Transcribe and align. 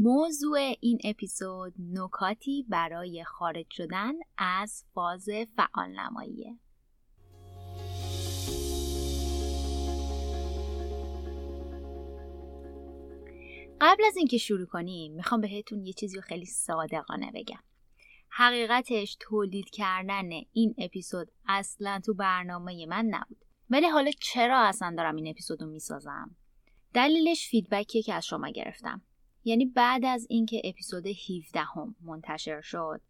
موضوع 0.00 0.58
این 0.80 0.98
اپیزود 1.04 1.74
نکاتی 1.78 2.66
برای 2.68 3.24
خارج 3.24 3.66
شدن 3.70 4.12
از 4.36 4.84
فاز 4.94 5.28
فعال 5.56 5.90
نماییه. 5.90 6.58
قبل 13.80 14.04
از 14.06 14.16
اینکه 14.16 14.38
شروع 14.38 14.66
کنیم 14.66 15.12
می‌خوام 15.12 15.40
بهتون 15.40 15.86
یه 15.86 15.92
چیزی 15.92 16.20
خیلی 16.20 16.46
صادقانه 16.46 17.30
بگم. 17.34 17.62
حقیقتش 18.28 19.16
تولید 19.20 19.70
کردن 19.70 20.28
این 20.52 20.74
اپیزود 20.78 21.30
اصلا 21.46 22.00
تو 22.06 22.14
برنامه 22.14 22.86
من 22.86 23.06
نبود 23.06 23.44
ولی 23.70 23.86
حالا 23.86 24.10
چرا 24.20 24.58
اصلا 24.58 24.94
دارم 24.96 25.16
این 25.16 25.28
اپیزود 25.28 25.62
رو 25.62 25.68
می‌سازم 25.68 26.36
دلیلش 26.94 27.48
فیدبکیه 27.48 28.02
که 28.02 28.14
از 28.14 28.26
شما 28.26 28.48
گرفتم 28.48 29.02
یعنی 29.48 29.66
بعد 29.66 30.04
از 30.04 30.26
اینکه 30.30 30.62
اپیزود 30.64 31.06
17 31.06 31.60
هم 31.60 31.94
منتشر 32.00 32.60
شد 32.60 33.00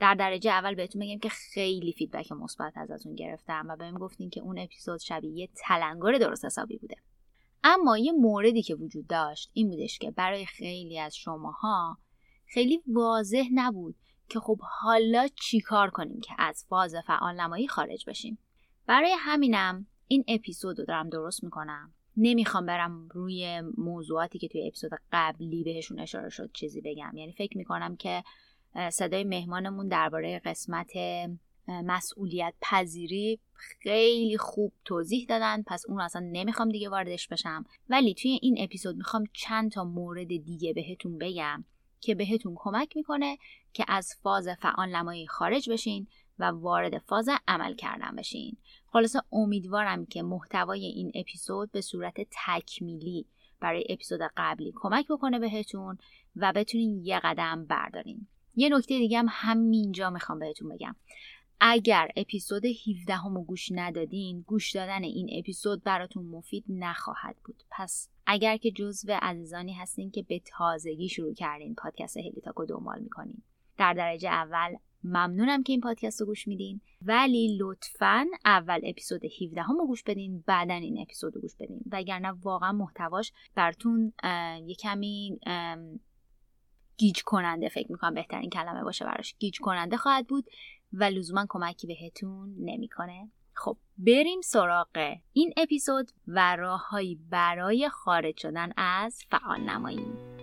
در 0.00 0.14
درجه 0.14 0.50
اول 0.50 0.74
بهتون 0.74 1.02
بگم 1.02 1.18
که 1.18 1.28
خیلی 1.28 1.92
فیدبک 1.92 2.32
مثبت 2.32 2.72
از 2.76 2.90
ازتون 2.90 3.14
گرفتم 3.14 3.66
و 3.68 3.76
بهم 3.76 3.98
گفتین 3.98 4.30
که 4.30 4.40
اون 4.40 4.58
اپیزود 4.58 5.00
شبیه 5.00 5.48
تلنگر 5.54 6.12
درست 6.12 6.44
حسابی 6.44 6.78
بوده. 6.78 6.96
اما 7.64 7.98
یه 7.98 8.12
موردی 8.12 8.62
که 8.62 8.74
وجود 8.74 9.06
داشت 9.06 9.50
این 9.52 9.68
بودش 9.70 9.98
که 9.98 10.10
برای 10.10 10.46
خیلی 10.46 10.98
از 10.98 11.16
شماها 11.16 11.98
خیلی 12.46 12.82
واضح 12.86 13.44
نبود 13.54 13.96
که 14.28 14.40
خب 14.40 14.58
حالا 14.80 15.28
چیکار 15.40 15.90
کنیم 15.90 16.20
که 16.20 16.34
از 16.38 16.64
فاز 16.68 16.94
فعال 17.06 17.40
نمایی 17.40 17.68
خارج 17.68 18.04
بشیم. 18.08 18.38
برای 18.86 19.14
همینم 19.18 19.86
این 20.08 20.24
اپیزود 20.28 20.78
رو 20.78 20.84
دارم 20.84 21.08
درست 21.08 21.44
می‌کنم. 21.44 21.94
نمی‌خوام 22.16 22.66
برم 22.66 23.08
روی 23.08 23.62
موضوعاتی 23.76 24.38
که 24.38 24.48
توی 24.48 24.66
اپیزود 24.66 24.90
قبلی 25.12 25.64
بهشون 25.64 26.00
اشاره 26.00 26.28
شد 26.28 26.50
چیزی 26.52 26.80
بگم. 26.80 27.12
یعنی 27.16 27.32
فکر 27.32 27.58
می‌کنم 27.58 27.96
که 27.96 28.24
صدای 28.92 29.24
مهمانمون 29.24 29.88
درباره 29.88 30.40
قسمت 30.44 30.92
مسئولیت 31.68 32.54
پذیری 32.60 33.38
خیلی 33.54 34.38
خوب 34.38 34.72
توضیح 34.84 35.26
دادن. 35.28 35.62
پس 35.62 35.82
اون 35.88 36.00
اصلا 36.00 36.28
نمی‌خوام 36.32 36.68
دیگه 36.68 36.88
واردش 36.88 37.28
بشم. 37.28 37.64
ولی 37.88 38.14
توی 38.14 38.38
این 38.42 38.56
اپیزود 38.58 38.96
می‌خوام 38.96 39.24
چند 39.32 39.70
تا 39.70 39.84
مورد 39.84 40.26
دیگه 40.26 40.72
بهتون 40.72 41.18
بگم 41.18 41.64
که 42.00 42.14
بهتون 42.14 42.52
کمک 42.56 42.96
می‌کنه 42.96 43.38
که 43.72 43.84
از 43.88 44.14
فاز 44.22 44.48
فعال 44.48 44.96
نمایی 44.96 45.26
خارج 45.26 45.70
بشین. 45.70 46.06
و 46.38 46.44
وارد 46.44 46.98
فاز 46.98 47.28
عمل 47.48 47.74
کردن 47.74 48.16
بشین. 48.16 48.56
خلاصه 48.86 49.20
امیدوارم 49.32 50.06
که 50.06 50.22
محتوای 50.22 50.86
این 50.86 51.12
اپیزود 51.14 51.72
به 51.72 51.80
صورت 51.80 52.14
تکمیلی 52.46 53.26
برای 53.60 53.86
اپیزود 53.88 54.20
قبلی 54.36 54.72
کمک 54.76 55.06
بکنه 55.08 55.38
بهتون 55.38 55.98
و 56.36 56.52
بتونین 56.52 57.00
یه 57.04 57.20
قدم 57.24 57.66
بردارین. 57.66 58.26
یه 58.56 58.68
نکته 58.68 58.98
دیگه 58.98 59.18
هم 59.18 59.26
همینجا 59.28 60.10
می‌خوام 60.10 60.38
بهتون 60.38 60.68
بگم. 60.68 60.96
اگر 61.60 62.08
اپیزود 62.16 62.62
17 62.64 63.14
همو 63.14 63.44
گوش 63.44 63.68
ندادین 63.72 64.40
گوش 64.40 64.72
دادن 64.72 65.02
این 65.02 65.30
اپیزود 65.38 65.82
براتون 65.82 66.26
مفید 66.26 66.64
نخواهد 66.68 67.36
بود. 67.44 67.62
پس 67.70 68.08
اگر 68.26 68.56
که 68.56 68.70
جزو 68.70 69.18
عزیزانی 69.22 69.72
هستین 69.72 70.10
که 70.10 70.22
به 70.22 70.40
تازگی 70.58 71.08
شروع 71.08 71.34
کردین 71.34 71.74
پادکست 71.74 72.16
هلیتاک 72.16 72.54
رو 72.54 72.66
دنبال 72.66 73.00
می‌کنین. 73.00 73.42
در 73.78 73.92
درجه 73.92 74.28
اول 74.28 74.76
ممنونم 75.04 75.62
که 75.62 75.72
این 75.72 75.80
پادکست 75.80 76.20
رو 76.20 76.26
گوش 76.26 76.48
میدین. 76.48 76.80
ولی 77.02 77.58
لطفا 77.60 78.26
اول 78.44 78.80
اپیزود 78.84 79.24
17 79.42 79.62
هم 79.62 79.78
رو 79.78 79.86
گوش 79.86 80.02
بدین 80.02 80.44
بعدا 80.46 80.74
این 80.74 81.00
اپیزود 81.00 81.34
رو 81.34 81.40
گوش 81.40 81.56
بدین. 81.56 81.80
وگرنه 81.92 82.30
واقعا 82.30 82.72
محتواش 82.72 83.32
براتون 83.54 84.12
یه 84.66 84.74
کمی 84.74 85.38
گیج 86.96 87.22
کننده 87.22 87.68
فکر 87.68 87.92
می‌کنم 87.92 88.14
بهترین 88.14 88.50
کلمه 88.50 88.84
باشه 88.84 89.04
براش. 89.04 89.34
گیج 89.38 89.58
کننده 89.58 89.96
خواهد 89.96 90.26
بود 90.26 90.44
و 90.92 91.04
لزوما 91.04 91.46
کمکی 91.48 91.86
بهتون 91.86 92.54
نمی‌کنه. 92.58 93.30
خب 93.52 93.76
بریم 93.98 94.40
سراغ 94.40 95.16
این 95.32 95.52
اپیزود 95.56 96.10
و 96.26 96.56
راههایی 96.56 97.14
برای 97.30 97.88
خارج 97.88 98.40
شدن 98.40 98.72
از 98.76 99.22
فعال 99.30 99.60
نمایی 99.60 100.33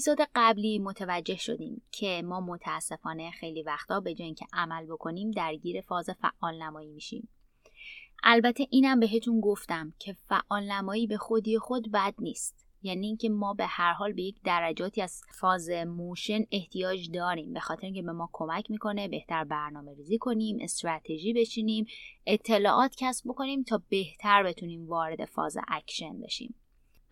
اپیزود 0.00 0.28
قبلی 0.34 0.78
متوجه 0.78 1.36
شدیم 1.36 1.82
که 1.90 2.22
ما 2.24 2.40
متاسفانه 2.40 3.30
خیلی 3.30 3.62
وقتا 3.62 4.00
به 4.00 4.14
جای 4.14 4.26
اینکه 4.26 4.46
عمل 4.52 4.86
بکنیم 4.86 5.30
درگیر 5.30 5.80
فاز 5.80 6.10
فعال 6.10 6.62
نمایی 6.62 6.90
میشیم. 6.90 7.28
البته 8.22 8.66
اینم 8.70 9.00
بهتون 9.00 9.40
گفتم 9.40 9.94
که 9.98 10.16
فعال 10.28 10.72
نمایی 10.72 11.06
به 11.06 11.16
خودی 11.16 11.58
خود 11.58 11.92
بد 11.92 12.14
نیست. 12.18 12.66
یعنی 12.82 13.06
اینکه 13.06 13.28
ما 13.28 13.54
به 13.54 13.66
هر 13.66 13.92
حال 13.92 14.12
به 14.12 14.22
یک 14.22 14.36
درجاتی 14.44 15.02
از 15.02 15.22
فاز 15.40 15.70
motion 15.70 16.40
احتیاج 16.52 17.10
داریم. 17.10 17.52
به 17.52 17.60
خاطر 17.60 17.86
اینکه 17.86 18.02
به 18.02 18.12
ما 18.12 18.30
کمک 18.32 18.70
می‌کنه 18.70 19.08
بهتر 19.08 19.44
برنامه 19.44 19.94
ریزی 19.94 20.18
کنیم 20.18 20.58
استراتژی 20.60 21.32
بچینیم 21.32 21.86
اطلاعات 22.26 22.94
کسب 22.98 23.28
بکنیم 23.28 23.62
تا 23.62 23.82
بهتر 23.88 24.42
بتونیم 24.42 24.88
وارد 24.88 25.24
فاز 25.24 25.56
اکشن 25.68 26.20
بشیم. 26.20 26.54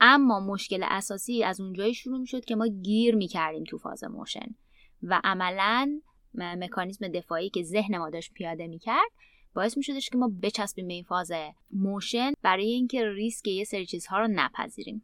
اما 0.00 0.40
مشکل 0.40 0.84
اساسی 0.88 1.44
از 1.44 1.60
اونجایی 1.60 1.94
شروع 1.94 2.24
شد 2.24 2.44
که 2.44 2.56
ما 2.56 2.66
گیر 2.66 3.14
می‌کردیم 3.14 3.64
تو 3.64 3.78
فاز 3.78 4.04
motion 4.04 4.54
و 5.02 5.20
عملا 5.24 6.00
مکانیزم 6.34 7.08
دفاعی 7.08 7.50
که 7.50 7.62
ذهن 7.62 7.98
ما 7.98 8.10
داشت 8.10 8.32
پیاده 8.32 8.66
می‌کرد 8.66 9.10
باعث 9.54 9.76
می 9.76 9.82
شدش 9.82 10.10
که 10.10 10.18
ما 10.18 10.30
بچسبیم 10.42 10.88
به 10.88 10.94
این 10.94 11.04
فاز 11.04 11.32
motion 11.70 12.32
برای 12.42 12.70
اینکه 12.70 13.04
ریسک 13.04 13.48
یه 13.48 13.64
سری 13.64 13.86
چیزها 13.86 14.18
رو 14.18 14.28
نپذیریم. 14.30 15.02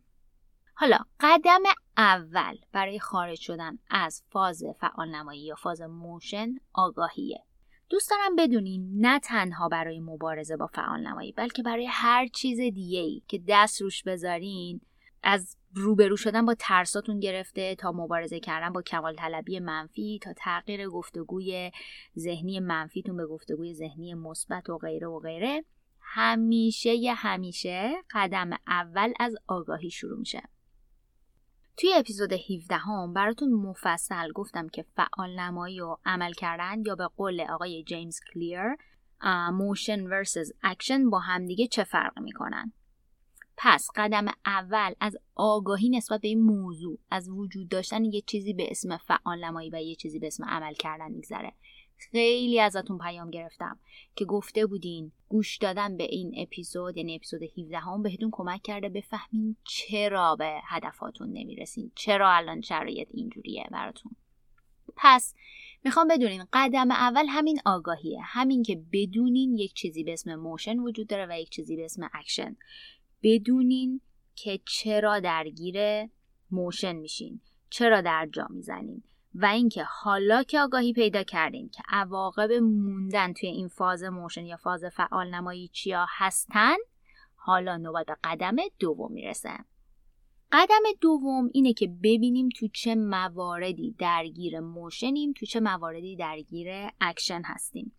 حالا 0.74 0.98
قدم 1.20 1.62
اول 1.96 2.56
برای 2.72 2.98
خارج 2.98 3.40
شدن 3.40 3.78
از 3.90 4.22
فاز 4.28 4.64
فعال 4.80 5.14
نمایی 5.14 5.42
یا 5.42 5.54
فاز 5.54 5.80
motion 5.80 6.54
آگاهیه. 6.72 7.44
دوست 7.90 8.10
دارم 8.10 8.36
بدونین 8.36 8.90
نه 8.94 9.18
تنها 9.18 9.68
برای 9.68 10.00
مبارزه 10.00 10.56
با 10.56 10.66
فعال 10.66 11.06
نمایی 11.06 11.32
بلکه 11.32 11.62
برای 11.62 11.86
هر 11.90 12.26
چیز 12.26 12.58
دیگه 12.58 13.00
ای 13.00 13.22
که 13.28 13.42
دست 13.48 13.82
روش 13.82 14.02
بذارین 14.02 14.80
از 15.24 15.56
روبرو 15.74 16.16
شدن 16.16 16.46
با 16.46 16.54
ترساتون 16.58 17.20
گرفته 17.20 17.74
تا 17.74 17.92
مبارزه 17.92 18.40
کردن 18.40 18.72
با 18.72 18.82
کمال 18.82 19.14
طلبی 19.14 19.60
منفی 19.60 20.20
تا 20.22 20.32
تغییر 20.32 20.88
گفتگوی 20.88 21.70
ذهنی 22.18 22.60
منفیتون 22.60 23.16
به 23.16 23.26
گفتگوی 23.26 23.74
ذهنی 23.74 24.14
مثبت 24.14 24.70
و 24.70 24.78
غیره 24.78 25.06
و 25.06 25.20
غیره. 25.20 25.64
همیشه 26.00 26.94
ی 26.94 27.08
همیشه 27.08 27.92
قدم 28.10 28.50
اول 28.66 29.12
از 29.20 29.36
آگاهی 29.46 29.90
شروع 29.90 30.18
میشه. 30.18 30.42
توی 31.76 31.92
اپیزود 31.94 32.32
17 32.32 32.76
هم 32.76 33.12
براتون 33.12 33.52
مفصل 33.52 34.32
گفتم 34.32 34.68
که 34.68 34.84
فعال 34.96 35.40
نمایی 35.40 35.80
و 35.80 35.96
عمل 36.04 36.32
کردن 36.32 36.82
یا 36.86 36.94
به 36.94 37.06
قول 37.16 37.40
آقای 37.40 37.84
جیمز 37.84 38.20
کلیر 38.32 38.76
motion 39.52 40.06
versus 40.06 40.52
action 40.62 41.10
با 41.10 41.18
همدیگه 41.18 41.66
چه 41.66 41.84
فرق 41.84 42.18
می‌کنن؟ 42.18 42.72
پس 43.56 43.88
قدم 43.96 44.26
اول 44.46 44.94
از 45.00 45.16
آگاهی 45.34 45.88
نسبت 45.88 46.20
به 46.20 46.28
این 46.28 46.42
موضوع 46.42 46.98
از 47.10 47.28
وجود 47.28 47.68
داشتن 47.68 48.04
یه 48.04 48.20
چیزی 48.26 48.52
به 48.52 48.70
اسم 48.70 48.96
فعال 48.96 49.44
نمایی 49.44 49.70
و 49.70 49.82
یه 49.82 49.94
چیزی 49.94 50.18
به 50.18 50.26
اسم 50.26 50.44
عمل 50.44 50.74
کردن 50.74 51.10
میگذره. 51.10 51.52
خیلی 51.96 52.60
ازتون 52.60 52.98
پیام 52.98 53.30
گرفتم 53.30 53.78
که 54.16 54.24
گفته 54.24 54.66
بودین 54.66 55.12
گوش 55.28 55.56
دادن 55.56 55.96
به 55.96 56.04
این 56.04 56.34
اپیزود 56.36 56.96
یعنی 56.96 57.14
اپیزود 57.16 57.42
17 57.42 57.78
هم 57.78 58.02
بهتون 58.02 58.28
کمک 58.32 58.62
کرده 58.62 58.88
بفهمین 58.88 59.56
چرا 59.64 60.36
به 60.36 60.60
هدفاتون 60.64 61.28
نمی‌رسین 61.32 61.92
چرا 61.94 62.32
الان 62.32 62.60
شرایط 62.60 63.08
اینجوریه 63.10 63.66
براتون. 63.70 64.12
پس 64.96 65.34
می‌خوام 65.84 66.08
بدونین 66.08 66.44
قدم 66.52 66.90
اول 66.90 67.26
همین 67.28 67.60
آگاهیه 67.64 68.20
همین 68.22 68.62
که 68.62 68.82
بدونین 68.92 69.58
یک 69.58 69.74
چیزی 69.74 70.04
به 70.04 70.12
اسم 70.12 70.34
موشن 70.34 70.78
وجود 70.78 71.06
داره 71.06 71.26
و 71.30 71.40
یک 71.40 71.50
چیزی 71.50 71.76
به 71.76 71.84
اسم 71.84 72.10
اکشن 72.12 72.56
بدونین 73.24 74.00
که 74.34 74.60
چرا 74.66 75.20
درگیر 75.20 76.08
motion 76.50 76.92
میشین 76.92 77.40
چرا 77.70 78.00
در 78.00 78.28
جا 78.32 78.46
می‌زنین 78.50 79.02
و 79.34 79.46
اینکه 79.46 79.84
حالا 79.84 80.42
که 80.42 80.60
آگاهی 80.60 80.92
پیدا 80.92 81.22
کردین 81.22 81.68
که 81.68 81.82
عواقب 81.88 82.52
موندن 82.52 83.32
توی 83.32 83.48
این 83.48 83.68
فاز 83.68 84.02
motion 84.02 84.44
یا 84.44 84.56
فاز 84.56 84.84
فعال 84.84 85.34
نمایی 85.34 85.68
چیا 85.68 86.06
هستن 86.08 86.76
حالا 87.34 87.76
نوبت 87.76 88.06
قدم 88.24 88.56
دوم 88.78 89.12
می‌رسه. 89.12 89.50
قدم 90.52 90.82
دوم 91.00 91.50
اینه 91.52 91.72
که 91.72 91.86
ببینیم 91.86 92.48
تو 92.48 92.68
چه 92.68 92.94
مواردی 92.94 93.94
درگیر 93.98 94.60
motion 94.60 95.14
یم 95.14 95.32
تو 95.32 95.46
چه 95.46 95.60
مواردی 95.60 96.16
درگیر 96.16 96.68
اکشن 97.00 97.42
هستیم. 97.44 97.92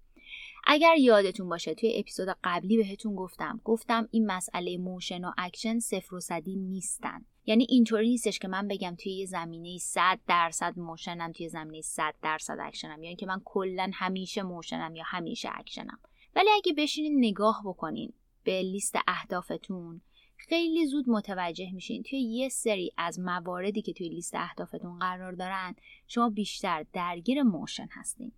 اگر 0.66 0.96
یادتون 1.00 1.50
باشه 1.50 1.74
توی 1.74 2.00
اپیزود 2.00 2.28
قبلی 2.44 2.78
بهتون 2.78 3.16
گفتم 3.16 3.62
گفتم 3.64 4.08
این 4.12 4.26
مسئله 4.26 4.78
motion 4.78 5.26
و 5.26 5.32
اکشن 5.38 5.80
صفر 5.80 6.16
و 6.16 6.20
صدی 6.20 6.56
نیستن. 6.56 7.26
یعنی 7.46 7.66
اینطوری 7.70 8.10
نیستش 8.10 8.40
که 8.40 8.48
من 8.48 8.68
بگم 8.68 8.96
توی 8.96 9.12
یه 9.12 9.26
زمینه 9.26 9.78
100 9.78 10.20
درصد 10.28 10.80
موشنم 10.80 11.32
توی 11.32 11.50
زمینه 11.50 11.82
100 11.82 12.16
درصد 12.22 12.58
اکشنم. 12.62 13.04
یعنی 13.04 13.16
که 13.16 13.26
من 13.26 13.42
کلا 13.46 13.92
همیشه 13.94 14.44
موشنم 14.44 14.96
یا 14.96 15.04
همیشه 15.06 15.50
اکشنم. 15.52 16.00
ولی 16.36 16.50
اگه 16.56 16.74
بشینین 16.74 17.26
نگاه 17.26 17.62
بکنین 17.66 18.14
به 18.44 18.62
لیست 18.62 18.96
اهدافتون 19.08 20.02
خیلی 20.38 20.86
زود 20.86 21.10
متوجه 21.10 21.72
میشین 21.72 22.04
توی 22.04 22.20
یه 22.20 22.50
سری 22.50 22.92
از 22.98 23.20
مواردی 23.20 23.82
که 23.82 23.94
توی 23.94 24.10
لیست 24.10 24.36
اهدافتون 24.36 25.00
قرار 25.00 25.32
دارن 25.32 25.76
شما 26.08 26.30
بیشتر 26.30 26.86
درگیر 26.94 27.44
motion 27.44 27.88
هستین. 27.92 28.32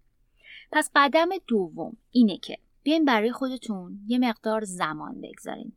پس 0.72 0.92
قدم 0.96 1.30
دوم 1.48 1.98
اینه 2.12 2.38
که 2.38 2.58
بیاین 2.84 3.06
برای 3.06 3.32
خودتون 3.32 4.00
یه 4.08 4.18
مقدار 4.18 4.64
زمان 4.64 5.22
بگذارین 5.22 5.74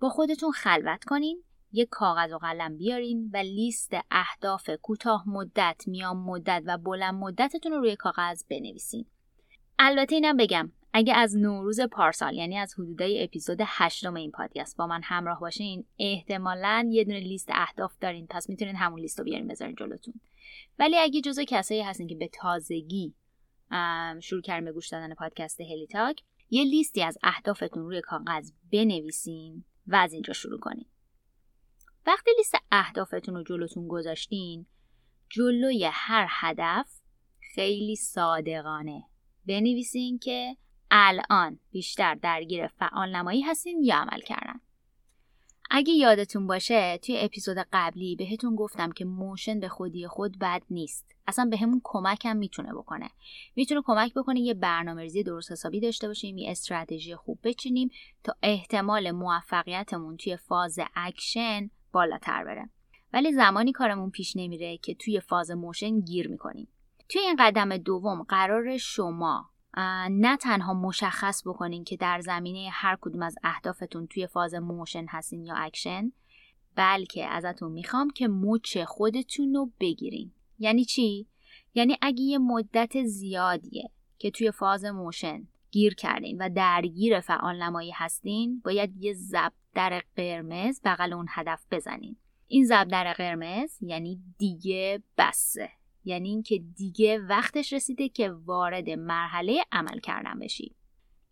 با 0.00 0.08
خودتون 0.08 0.50
خلوت 0.50 1.04
کنین 1.04 1.42
یه 1.72 1.86
کاغذ 1.86 2.32
و 2.32 2.38
قلم 2.38 2.76
بیارین 2.76 3.30
و 3.32 3.36
لیست 3.36 3.92
اهداف 4.10 4.70
کوتاه 4.82 5.28
مدت، 5.28 5.84
میان 5.86 6.16
مدت 6.16 6.62
و 6.66 6.78
بلند 6.78 7.14
مدتتون 7.14 7.72
رو 7.72 7.78
روی 7.78 7.96
کاغذ 7.96 8.44
بنویسین. 8.50 9.06
البته 9.78 10.14
اینم 10.14 10.36
بگم 10.36 10.72
اگه 10.92 11.14
از 11.14 11.36
نوروز 11.36 11.80
پارسال 11.80 12.34
یعنی 12.34 12.58
از 12.58 12.74
حدودای 12.74 13.24
اپیزود 13.24 13.58
هشتم 13.60 14.14
این 14.14 14.30
پادکست 14.30 14.76
با 14.76 14.86
من 14.86 15.00
همراه 15.04 15.40
باشین 15.40 15.84
احتمالا 15.98 16.88
یه 16.90 17.04
دونه 17.04 17.20
لیست 17.20 17.48
اهداف 17.52 17.98
دارین 18.00 18.26
پس 18.26 18.48
می‌تونین 18.48 18.76
همون 18.76 19.00
لیست 19.00 19.18
رو 19.18 19.24
بیارین 19.24 19.48
بذارین 19.48 19.74
جلوتون 19.78 20.14
ولی 20.78 20.98
اگه 20.98 21.20
جزو 21.20 21.44
کسایی 21.48 21.82
هستین 21.82 22.06
که 22.06 22.14
به 22.14 22.28
تازگی 22.32 23.14
شروع 24.22 24.42
کردن 24.42 24.64
به 24.64 24.72
گوش 24.72 24.88
دادن 24.88 25.14
پادکست 25.14 25.60
هلی 25.60 25.86
تاک. 25.86 26.22
یه 26.50 26.64
لیستی 26.64 27.02
از 27.02 27.18
اهدافتون 27.22 27.82
روی 27.82 28.00
کاغذ 28.00 28.50
بنویسین 28.72 29.64
و 29.86 29.96
از 29.96 30.12
اینجا 30.12 30.32
شروع 30.32 30.58
کنین. 30.60 30.86
وقتی 32.06 32.30
لیست 32.38 32.54
اهدافتون 32.72 33.34
رو 33.34 33.42
جلوتون 33.42 33.88
گذاشتین 33.88 34.66
جلوی 35.30 35.90
هر 35.92 36.26
هدف 36.30 37.00
خیلی 37.54 37.96
صادقانه 37.96 39.02
بنویسین 39.46 40.18
که 40.18 40.56
الان 40.90 41.60
بیشتر 41.70 42.14
درگیر 42.14 42.66
فعال 42.66 43.16
نمایی 43.16 43.42
هستین 43.42 43.82
یا 43.82 43.96
عمل 43.96 44.20
کردن. 44.20 44.60
اگه 45.70 45.92
یادتون 45.92 46.46
باشه 46.46 46.98
توی 46.98 47.18
اپیزود 47.20 47.56
قبلی 47.72 48.16
بهتون 48.16 48.56
گفتم 48.56 48.92
که 48.92 49.04
motion 49.04 49.60
به 49.60 49.68
خودی 49.68 50.06
خود 50.06 50.38
بد 50.38 50.62
نیست. 50.70 51.14
اصلا 51.26 51.44
به 51.44 51.56
همون 51.56 51.80
کمک 51.84 52.26
هم 52.26 52.36
می‌تونه 52.36 52.72
بکنه. 52.72 53.10
می‌تونه 53.56 53.82
کمک 53.84 54.14
بکنه 54.14 54.40
یه 54.40 54.54
برنامه 54.54 55.02
ریزی 55.02 55.22
درست 55.22 55.52
حسابی 55.52 55.80
داشته 55.80 56.08
باشیم 56.08 56.38
یه 56.38 56.50
استراتژی 56.50 57.16
خوب 57.16 57.38
بچینیم 57.42 57.90
تا 58.24 58.34
احتمال 58.42 59.10
موفقیتمون 59.10 60.16
توی 60.16 60.36
فاز 60.36 60.78
اکشن 60.94 61.70
بالاتر 61.92 62.44
بره. 62.44 62.70
ولی 63.12 63.32
زمانی 63.32 63.72
کارمون 63.72 64.10
پیش 64.10 64.36
نمیره 64.36 64.78
که 64.78 64.94
توی 64.94 65.20
فاز 65.20 65.50
motion 65.50 66.00
گیر 66.00 66.28
می‌کنیم. 66.28 66.68
توی 67.08 67.20
این 67.20 67.36
قدم 67.38 67.76
دوم 67.76 68.22
قرار 68.22 68.76
شما 68.76 69.50
نه 70.10 70.36
تنها 70.36 70.74
مشخص 70.74 71.42
بکنین 71.46 71.84
که 71.84 71.96
در 71.96 72.20
زمینه 72.20 72.68
هر 72.72 72.98
کدوم 73.00 73.22
از 73.22 73.34
اهدافتون 73.42 74.06
توی 74.06 74.26
فاز 74.26 74.54
motion 74.54 75.06
هستین 75.08 75.44
یا 75.44 75.54
اکشن 75.56 76.12
بلکه 76.74 77.26
ازتون 77.26 77.72
می‌خوام 77.72 78.10
که 78.10 78.28
مچ 78.28 78.78
خودتون 78.78 79.54
رو 79.54 79.72
بگیرین. 79.80 80.32
یعنی 80.58 80.84
چی؟ 80.84 81.26
یعنی 81.74 81.96
اگه 82.02 82.22
یه 82.22 82.38
مدت 82.38 83.02
زیادیه 83.02 83.90
که 84.18 84.30
توی 84.30 84.50
فاز 84.50 84.84
موشن 84.84 85.48
گیر 85.70 85.94
کردین 85.94 86.42
و 86.42 86.48
درگیر 86.48 87.20
فعال 87.20 87.62
نمایی 87.62 87.90
هستین 87.94 88.60
باید 88.64 88.96
یه 88.96 89.12
زب 89.12 89.52
در 89.74 90.02
قرمز 90.16 90.80
بغل 90.84 91.12
اون 91.12 91.26
هدف 91.28 91.66
بزنین. 91.70 92.16
این 92.46 92.64
زب 92.64 92.88
در 92.88 93.12
قرمز 93.12 93.78
یعنی 93.80 94.20
دیگه 94.38 95.02
بسه. 95.18 95.70
یعنی 96.08 96.28
اینکه 96.28 96.58
دیگه 96.76 97.18
وقتش 97.18 97.72
رسیده 97.72 98.08
که 98.08 98.30
وارد 98.30 98.90
مرحله 98.90 99.64
عمل 99.72 100.00
کردن 100.00 100.38
بشی. 100.38 100.74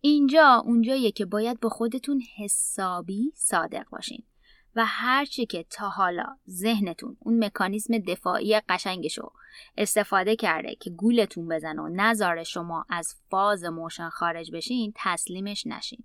اینجا 0.01 0.63
اونجاییه 0.65 1.11
که 1.11 1.25
باید 1.25 1.59
با 1.59 1.69
خودتون 1.69 2.21
حسابی 2.37 3.31
صادق 3.35 3.89
باشین 3.89 4.23
و 4.75 4.85
هرچی 4.85 5.45
که 5.45 5.65
تا 5.69 5.89
حالا 5.89 6.37
ذهنتون 6.49 7.17
اون 7.19 7.45
مکانیزم 7.45 7.97
دفاعی 7.97 8.59
قشنگشو 8.59 9.31
استفاده 9.77 10.35
کرده 10.35 10.75
که 10.75 10.89
گولتون 10.89 11.47
بزنه 11.47 11.79
و 11.79 11.89
نذاره 11.89 12.43
شما 12.43 12.85
از 12.89 13.15
فاز 13.29 13.63
motion 13.63 14.09
خارج 14.09 14.51
بشین 14.51 14.93
تسلیمش 14.95 15.67
نشین. 15.67 16.03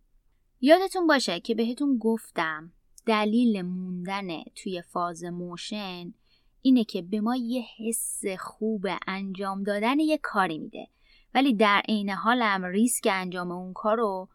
یادتون 0.61 1.07
باشه 1.07 1.41
که 1.41 1.55
بهتون 1.55 1.99
گفتم 1.99 2.73
دلیل 3.07 3.63
موندن 3.63 4.29
توی 4.55 4.83
فاز 4.83 5.25
motion 5.25 6.15
اینه 6.63 6.85
که 6.85 7.03
به 7.03 7.21
ما 7.21 7.37
یه 7.37 7.65
حس 7.79 8.23
خوب 8.39 8.87
انجام 9.07 9.63
دادن 9.63 9.99
یه 9.99 10.19
کاری 10.19 10.59
میده. 10.59 10.89
ولی 11.35 11.55
در 11.55 11.83
عین 11.89 12.11
حال 12.11 12.43
هم 12.43 12.65
ریسک 12.65 13.09
انجام 13.11 13.51
اون 13.51 13.73
کار 13.73 13.97
رو 13.97 14.29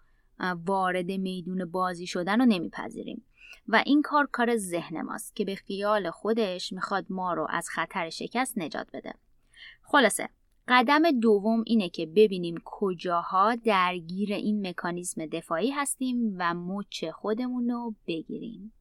وارد 0.65 1.11
میدون 1.11 1.65
بازی 1.65 2.07
شدن 2.07 2.39
رو 2.39 2.45
نمیپذیریم. 2.45 3.25
و 3.67 3.83
این 3.85 4.01
کار 4.01 4.29
کار 4.31 4.57
ذهن 4.57 5.01
ماست 5.01 5.35
که 5.35 5.45
به 5.45 5.55
خیال 5.55 6.09
خودش 6.09 6.73
می‌خواد 6.73 7.05
ما 7.09 7.33
رو 7.33 7.47
از 7.49 7.69
خطر 7.69 8.09
شکست 8.09 8.57
نجات 8.57 8.87
بده. 8.93 9.13
خلاصه 9.81 10.29
قدم 10.67 11.19
دوم 11.19 11.63
اینه 11.65 11.89
که 11.89 12.05
ببینیم 12.05 12.55
کجاها 12.65 13.55
درگیر 13.55 14.33
این 14.33 14.67
مکانیزم 14.67 15.25
دفاعی 15.25 15.71
هستیم 15.71 16.35
و 16.37 16.53
مچ 16.53 17.05
خودمون 17.05 17.69
رو 17.69 17.95
بگیریم. 18.07 18.73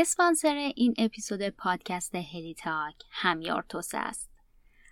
اسپانسر 0.00 0.54
این 0.76 0.94
اپیزود 0.98 1.48
پادکست 1.48 2.14
هلی 2.14 2.54
تاک 2.54 2.94
همیار 3.10 3.64
توسه 3.68 3.98
است. 3.98 4.30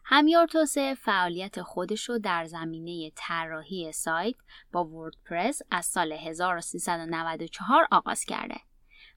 همیار 0.05 0.47
توسه 0.47 0.95
فعالیت 0.95 1.63
خودش 1.63 2.09
رو 2.09 2.19
در 2.19 2.45
زمینه 2.45 3.13
طراحی 3.17 3.93
سایت 3.93 4.37
با 4.73 4.85
وردپرس 4.85 5.61
از 5.71 5.87
سال 5.87 6.13
1394 6.13 7.87
آغاز 7.91 8.25
کرده 8.25 8.57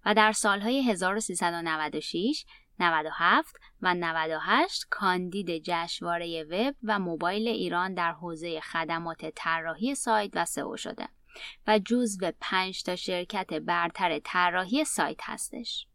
و 0.05 0.13
در 0.13 0.31
سالهای 0.31 0.83
1396 0.83 2.45
97 2.79 3.55
و 3.81 3.93
98 3.93 4.85
کاندید 4.89 5.63
جشنواره 5.63 6.43
وب 6.43 6.75
و 6.83 6.99
موبایل 6.99 7.47
ایران 7.47 7.93
در 7.93 8.11
حوزه 8.11 8.59
خدمات 8.59 9.25
طراحی 9.35 9.95
سایت 9.95 10.31
و 10.33 10.45
سئو 10.45 10.77
شده 10.77 11.07
و 11.67 11.79
جزو 11.79 12.31
پنج 12.41 12.83
تا 12.83 12.95
شرکت 12.95 13.53
برتر 13.53 14.19
طراحی 14.19 14.83
سایت 14.83 15.19
هستش. 15.21 15.87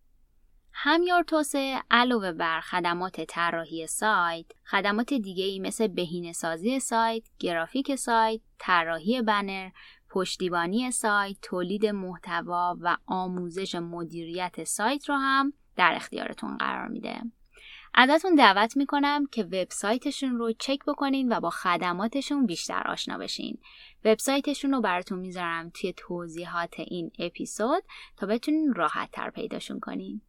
همیار 0.73 1.23
توسعه 1.23 1.83
علاوه 1.91 2.33
بر 2.33 2.61
خدمات 2.61 3.21
طراحی 3.21 3.87
سایت، 3.87 4.47
خدمات 4.65 5.15
دیگه 5.15 5.45
ای 5.45 5.59
مثل 5.59 5.87
بهینه 5.87 6.33
سازی 6.33 6.81
سایت، 6.81 7.25
گرافیک 7.39 7.95
سایت، 7.95 8.41
طراحی 8.59 9.23
بنر، 9.23 9.71
پشتیبانی 10.11 10.91
سایت، 10.91 11.37
تولید 11.43 11.87
محتوا 11.87 12.77
و 12.81 12.97
آموزش 13.07 13.75
مدیریت 13.75 14.65
سایت 14.65 15.09
رو 15.09 15.15
هم 15.15 15.53
در 15.77 15.93
اختیارتون 15.97 16.57
قرار 16.57 16.89
میده. 16.89 17.23
ازتون 17.95 18.35
دعوت 18.35 18.77
می‌کنم 18.77 19.27
که 19.33 19.43
وبسایتشون 19.43 20.39
رو 20.39 20.53
چک 20.53 20.79
بکنین 20.87 21.33
و 21.33 21.41
با 21.41 21.51
خدماتشون 21.51 22.47
بیشتر 22.47 22.83
آشنا 22.89 23.19
بشین. 23.19 23.59
وبسایتشون 24.05 24.73
رو 24.73 24.81
براتون 24.81 25.19
می‌ذارم 25.19 25.71
توی 25.75 25.95
توضیحات 25.97 26.75
این 26.79 27.11
اپیزود 27.19 27.83
تا 28.17 28.27
بتونین 28.27 28.75
راحت 28.75 29.11
تر 29.11 29.31
پیداشون 29.31 29.81
کنین. 29.81 30.21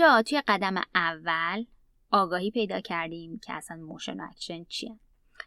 اینجا 0.00 0.22
توی 0.22 0.42
قدم 0.48 0.74
اول 0.94 1.64
آگاهی 2.10 2.50
پیدا 2.50 2.80
کردیم 2.80 3.38
که 3.38 3.52
اصلا 3.52 3.76
motion 3.76 4.20
action 4.20 4.64
چیه. 4.64 4.98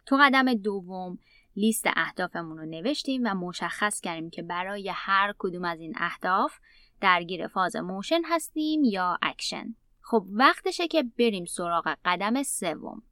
تو 0.05 0.17
قدم 0.21 0.53
دوم 0.53 1.17
لیست 1.55 1.83
اهدافمون 1.95 2.57
رو 2.57 2.65
نوشتیم 2.65 3.21
و 3.25 3.33
مشخص 3.33 4.01
کردیم 4.01 4.29
که 4.29 4.43
برای 4.43 4.91
هر 4.95 5.33
کدوم 5.39 5.65
از 5.65 5.79
این 5.79 5.93
اهداف 5.97 6.53
درگیر 7.01 7.47
فاز 7.47 7.75
motion 7.75 8.21
هستیم 8.25 8.83
یا 8.83 9.17
اکشن 9.21 9.75
خب 10.01 10.25
وقتشه 10.29 10.87
که 10.87 11.03
بریم 11.03 11.45
سراغ 11.45 11.97
قدم 12.05 12.43
سوم. 12.43 13.03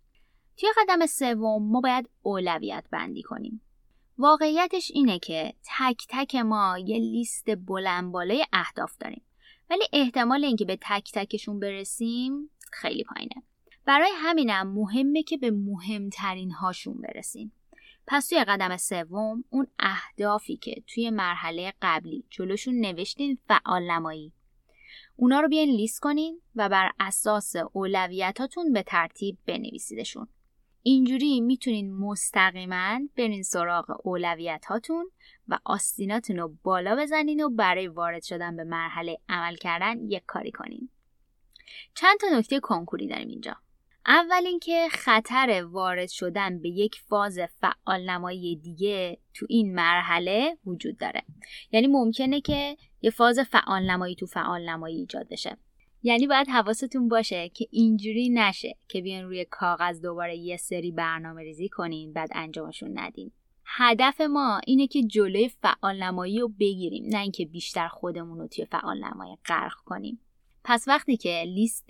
توی 0.57 0.69
قدم 0.77 1.05
سوم 1.05 1.71
ما 1.71 1.81
باید 1.81 2.09
اولویت 2.21 2.85
بندی 2.91 3.21
کنیم. 3.21 3.61
واقعیتش 4.17 4.91
اینه 4.93 5.19
که 5.19 5.53
تک 5.63 6.05
تک 6.09 6.35
ما 6.35 6.77
یه 6.79 6.97
لیست 6.97 7.55
بلند 7.55 8.11
بالای 8.11 8.45
اهداف 8.53 8.97
داریم. 8.97 9.21
ولی 9.69 9.83
احتمال 9.93 10.45
اینکه 10.45 10.65
به 10.65 10.77
تک 10.81 11.11
تکشون 11.13 11.59
برسیم 11.59 12.49
خیلی 12.71 13.03
پایینه. 13.03 13.43
برای 13.85 14.11
همینم 14.15 14.67
مهمه 14.73 15.23
که 15.23 15.37
به 15.37 15.51
مهمترین 15.51 16.51
هاشون 16.51 17.01
برسیم. 17.01 17.51
پس 18.07 18.27
توی 18.27 18.43
قدم 18.43 18.77
سوم 18.77 19.43
اون 19.49 19.67
اهدافی 19.79 20.57
که 20.57 20.83
توی 20.87 21.09
مرحله 21.09 21.73
قبلی 21.81 22.23
جلوشون 22.29 22.73
نوشتین 22.73 23.37
فعال 23.47 23.91
نمایی. 23.91 24.33
اونا 25.15 25.39
رو 25.39 25.47
بیاین 25.47 25.69
لیست 25.69 25.99
کنین 25.99 26.41
و 26.55 26.69
بر 26.69 26.91
اساس 26.99 27.55
اولویتاتون 27.73 28.73
به 28.73 28.83
ترتیب 28.83 29.37
بنویسیدشون. 29.45 30.27
اینجوری 30.83 31.41
می‌تونین 31.41 31.93
مستقیما 31.93 32.99
برین 33.17 33.43
سراغ 33.43 34.01
اولویت 34.03 34.65
هاتون 34.65 35.11
و 35.47 35.59
آستیناتون 35.65 36.37
رو 36.37 36.55
بالا 36.63 36.95
بزنین 36.95 37.43
و 37.43 37.49
برای 37.49 37.87
وارد 37.87 38.23
شدن 38.23 38.55
به 38.55 38.63
مرحله 38.63 39.17
عمل 39.29 39.55
کردن 39.55 40.09
یک 40.09 40.23
کاری 40.27 40.51
کنین. 40.51 40.89
چند 41.93 42.19
تا 42.19 42.27
نکته 42.37 42.59
کنکوری 42.59 43.07
داریم 43.07 43.27
اینجا. 43.27 43.55
اول 44.05 44.43
اینکه 44.45 44.87
خطر 44.91 45.65
وارد 45.71 46.09
شدن 46.09 46.61
به 46.61 46.69
یک 46.69 46.95
فاز 46.95 47.39
فعال 47.39 48.09
نمایی 48.09 48.55
دیگه 48.55 49.17
تو 49.33 49.45
این 49.49 49.75
مرحله 49.75 50.57
وجود 50.65 50.97
داره. 50.97 51.23
یعنی 51.71 51.87
ممکنه 51.87 52.41
که 52.41 52.77
یه 53.01 53.11
فاز 53.11 53.39
فعال 53.39 53.91
نمایی 53.91 54.15
تو 54.15 54.25
فعال 54.25 54.69
نمایی 54.69 54.97
ایجاد 54.97 55.27
بشه. 55.29 55.57
یعنی 56.03 56.27
باید 56.27 56.47
حواستون 56.49 57.07
باشه 57.07 57.49
که 57.49 57.67
اینجوری 57.71 58.29
نشه 58.29 58.75
که 58.87 59.01
بیان 59.01 59.23
روی 59.23 59.45
کاغذ 59.45 60.01
دوباره 60.01 60.37
یه 60.37 60.57
سری 60.57 60.91
برنامه 60.91 61.43
ریزی 61.43 61.69
کنین 61.69 62.13
بعد 62.13 62.29
انجامشون 62.33 62.99
ندین. 62.99 63.31
هدف 63.65 64.21
ما 64.21 64.61
اینه 64.67 64.87
که 64.87 65.03
جلوی 65.03 65.49
فعال 65.49 66.03
نمایی 66.03 66.39
رو 66.39 66.47
بگیریم 66.47 67.05
نه 67.07 67.19
اینکه 67.19 67.45
بیشتر 67.45 67.87
خودمون 67.87 68.39
رو 68.39 68.47
توی 68.47 68.65
فعال 68.65 69.05
نمایی 69.05 69.37
غرق 69.45 69.75
کنیم. 69.85 70.19
پس 70.63 70.87
وقتی 70.87 71.17
که 71.17 71.43
لیست 71.47 71.89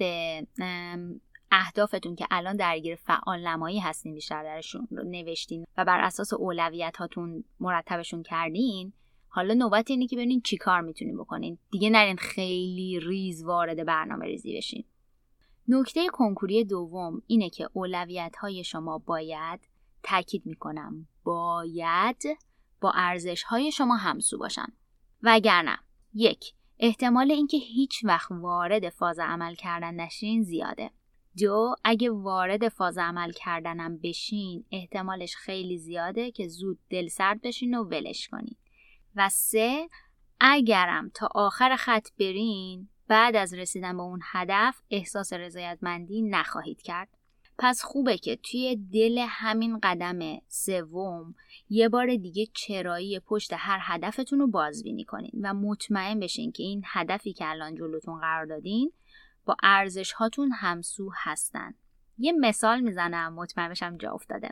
اهدافتون 1.52 2.16
که 2.16 2.28
الان 2.32 2.56
درگیر 2.56 2.96
فعال 2.96 3.48
نمایی 3.48 3.80
هستین 3.80 4.14
بیشتر 4.14 4.44
درشون 4.44 4.88
رو 4.92 5.04
نوشتین 5.04 5.66
و 5.78 5.86
بر 5.86 6.00
اساس 6.00 6.34
اولویت 6.34 6.98
هاتون 6.98 7.44
مرتبشون 7.60 8.24
کردین 8.24 8.94
حالا 9.32 9.54
نوبت 9.54 9.92
اینه 9.92 10.08
که 10.08 10.16
ببینین 10.16 10.42
چی 10.42 10.58
کار 10.58 10.82
می‌تونین 10.82 11.18
بکنین. 11.18 11.58
دیگه 11.72 11.90
نرین 11.90 12.18
خیلی 12.18 13.00
ریز 13.00 13.44
وارد 13.44 13.86
برنامه 13.86 14.26
ریزی 14.26 14.58
بشین. 14.58 14.84
نکته 15.68 16.08
کنکوری 16.08 16.64
دوم 16.64 17.22
اینه 17.28 17.50
که 17.50 17.70
اولویت 17.74 18.36
های 18.36 18.64
شما 18.64 18.98
باید 18.98 19.60
تاکید 20.04 20.46
می‌کنم 20.46 21.08
باید 21.24 22.24
با 22.82 22.92
ارزش 22.96 23.44
های 23.44 23.72
شما 23.72 23.96
همسو 23.96 24.38
باشن. 24.38 24.68
وگرنه 25.24 25.80
یک 26.14 26.54
احتمال 26.80 27.32
اینکه 27.32 27.58
هیچ 27.58 28.06
وقت 28.06 28.32
وارد 28.32 28.90
فاز 28.90 29.20
عمل 29.20 29.56
کردن 29.56 29.96
نشین 29.96 30.44
زیاده. 30.44 30.92
دو 31.42 31.76
اگه 31.84 32.12
وارد 32.12 32.70
فاز 32.70 32.98
عمل 32.98 33.32
کردنم 33.32 33.98
بشین 33.98 34.66
احتمالش 34.72 35.36
خیلی 35.36 35.78
زیاده 35.78 36.32
که 36.32 36.48
زود 36.48 36.80
دل 36.90 37.08
سرد 37.08 37.42
بشین 37.42 37.78
و 37.78 37.84
ولش 37.84 38.28
کنین. 38.28 38.56
و 39.16 39.30
سه 39.30 39.90
اگرم 40.40 41.12
تا 41.14 41.30
آخر 41.36 41.76
خط 41.76 42.08
برین 42.20 42.90
بعد 43.08 43.36
از 43.36 43.54
رسیدن 43.54 43.98
به 43.98 44.04
اون 44.04 44.20
هدف 44.24 44.82
احساس 44.90 45.34
رضایتمندی 45.34 46.22
نخواهید 46.22 46.82
کرد. 46.82 47.10
پس 47.58 47.82
خوبه 47.84 48.18
که 48.18 48.36
توی 48.36 48.76
دل 48.94 49.26
همین 49.30 49.80
قدم 49.84 50.20
سوم 50.48 51.36
یه 51.70 51.90
بار 51.90 52.16
دیگه 52.16 52.46
چرایی 52.54 53.20
پشت 53.20 53.54
هر 53.54 53.80
هدفتون 53.82 54.40
رو 54.40 54.48
بازبینی 54.48 55.06
کنین 55.06 55.32
و 55.42 55.54
مطمئن 55.54 56.20
بشین 56.20 56.52
که 56.52 56.64
این 56.64 56.84
هدفی 56.86 57.34
که 57.34 57.50
الان 57.50 57.76
جلوتون 57.76 58.20
قرار 58.20 58.46
دادین 58.46 58.92
با 59.46 59.56
ارزش 59.64 60.12
هاتون 60.12 60.52
همسو 60.52 61.12
هستن. 61.16 61.74
یه 62.18 62.32
مثال 62.32 62.80
می‌زنم 62.80 63.34
مطمئن 63.34 63.70
بشم 63.70 63.98
جا 63.98 64.12
افتاده. 64.12 64.50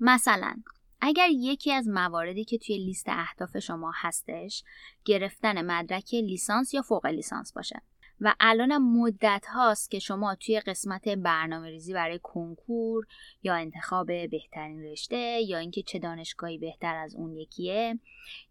مثلا 0.00 0.62
اگر 1.06 1.28
یکی 1.30 1.72
از 1.72 1.88
مواردی 1.88 2.44
که 2.44 2.58
توی 2.58 2.78
لیست 2.78 3.06
اهداف 3.08 3.58
شما 3.58 3.92
هستش 3.94 4.64
گرفتن 5.04 5.62
مدرک 5.62 6.14
لیسانس 6.14 6.74
یا 6.74 6.82
فوق 6.82 7.06
لیسانس 7.06 7.52
باشه. 7.52 7.82
و 8.20 8.34
الان 8.40 8.78
مدت 8.78 9.46
هاست 9.54 9.90
که 9.90 9.98
شما 9.98 10.34
توی 10.34 10.60
قسمت 10.60 11.08
برنامه 11.08 11.68
ریزی 11.68 11.92
برای 11.92 12.20
کنکور 12.22 13.06
یا 13.42 13.54
انتخاب 13.54 14.06
بهترین 14.06 14.82
رشته 14.82 15.40
یا 15.46 15.58
اینکه 15.58 15.82
چه 15.82 15.98
دانشگاهی 15.98 16.58
بهتر 16.58 16.94
از 16.94 17.14
اون 17.14 17.36
یکیه 17.36 17.98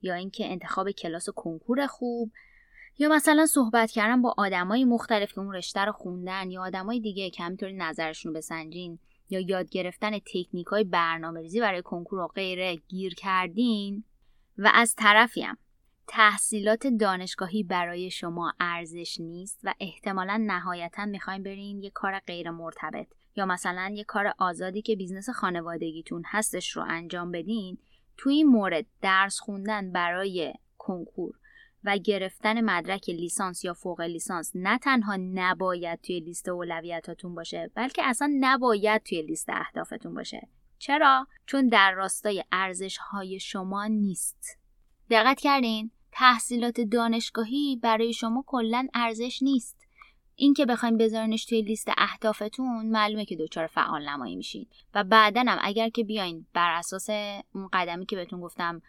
یا 0.01 0.13
اینکه 0.13 0.51
انتخاب 0.51 0.91
کلاس 0.91 1.29
کنکور 1.29 1.87
خوب 1.87 2.31
یا 2.97 3.09
مثلا 3.09 3.45
صحبت 3.45 3.91
کردن 3.91 4.21
با 4.21 4.33
آدمای 4.37 4.85
مختلف 4.85 5.33
که 5.33 5.39
اون 5.39 5.55
رشته 5.55 5.85
رو 5.85 5.91
خوندن 5.91 6.51
یا 6.51 6.61
آدمای 6.61 6.99
دیگه 6.99 7.29
که 7.29 7.43
همینطوری 7.43 7.73
نظرشون 7.73 8.31
رو 8.31 8.37
بسنجین 8.37 8.99
یا 9.29 9.39
یاد 9.39 9.69
گرفتن 9.69 10.19
تکنیک 10.19 10.67
های 10.67 10.83
برنامه 10.83 11.41
ریزی 11.41 11.59
برای 11.59 11.81
کنکور 11.81 12.19
و 12.19 12.27
غیره 12.27 12.75
گیر 12.75 13.13
کردین؟ 13.15 14.03
و 14.57 14.71
از 14.73 14.95
طرفیم 14.95 15.57
تحصیلات 16.07 16.87
دانشگاهی 16.87 17.63
برای 17.63 18.11
شما 18.11 18.53
ارزش 18.59 19.19
نیست 19.19 19.59
و 19.63 19.73
احتمالا 19.79 20.43
نهایتا 20.47 21.05
می‌خواین 21.05 21.43
برین 21.43 21.83
یه 21.83 21.89
کار 21.89 22.19
غیر 22.19 22.51
مرتبط 22.51 23.07
یا 23.35 23.45
مثلا 23.45 23.91
یه 23.95 24.03
کار 24.03 24.33
آزادی 24.37 24.81
که 24.81 24.95
business 24.95 25.29
خانوادگیتون 25.29 26.23
هستش 26.25 26.71
رو 26.71 26.83
انجام 26.87 27.31
بدین. 27.31 27.77
توی 28.17 28.33
این 28.33 28.47
مورد 28.47 28.85
درس 29.01 29.39
خوندن 29.39 29.91
برای 29.91 30.53
کنکور 30.77 31.35
و 31.85 31.97
گرفتن 31.97 32.61
مدرک 32.61 33.09
لیسانس 33.09 33.65
یا 33.65 33.73
فوق 33.73 34.01
لیسانس 34.01 34.51
نه 34.55 34.77
تنها 34.77 35.15
نباید 35.15 36.01
توی 36.01 36.19
لیست 36.19 36.49
اولویتاتون 36.49 37.35
باشه 37.35 37.71
بلکه 37.75 38.01
اصلا 38.05 38.37
نباید 38.39 39.03
توی 39.03 39.21
لیست 39.21 39.49
اهدافتون 39.49 40.13
باشه. 40.13 40.47
چرا؟ 40.79 41.27
چون 41.45 41.67
در 41.67 41.91
راستای 41.91 42.43
ارزش 42.51 42.97
های 42.97 43.39
شما 43.39 43.85
نیست. 43.85 44.59
دقت 45.09 45.39
کردین؟ 45.39 45.91
تحصیلات 46.11 46.81
دانشگاهی 46.81 47.79
برای 47.83 48.13
شما 48.13 48.43
کلا 48.47 48.87
ارزش 48.93 49.43
نیست. 49.43 49.77
اینکه 50.35 50.65
بخوایم 50.65 50.97
بذارینش 50.97 51.45
توی 51.45 51.61
لیست 51.61 51.89
اهدافتون 51.97 52.85
معلومه 52.85 53.25
که 53.25 53.35
دچار 53.35 53.67
فعال 53.67 54.09
نمایی 54.09 54.35
میشین. 54.35 54.67
و 54.93 55.03
بعدا 55.03 55.43
هم 55.47 55.57
اگر 55.61 55.89
که 55.89 56.03
بیاین 56.03 56.45
بر 56.53 56.71
اساس 56.77 57.09
اون 57.53 57.69
قدمی 57.73 58.05
که 58.05 58.15
بهتون 58.15 58.41
گفتم 58.41 58.81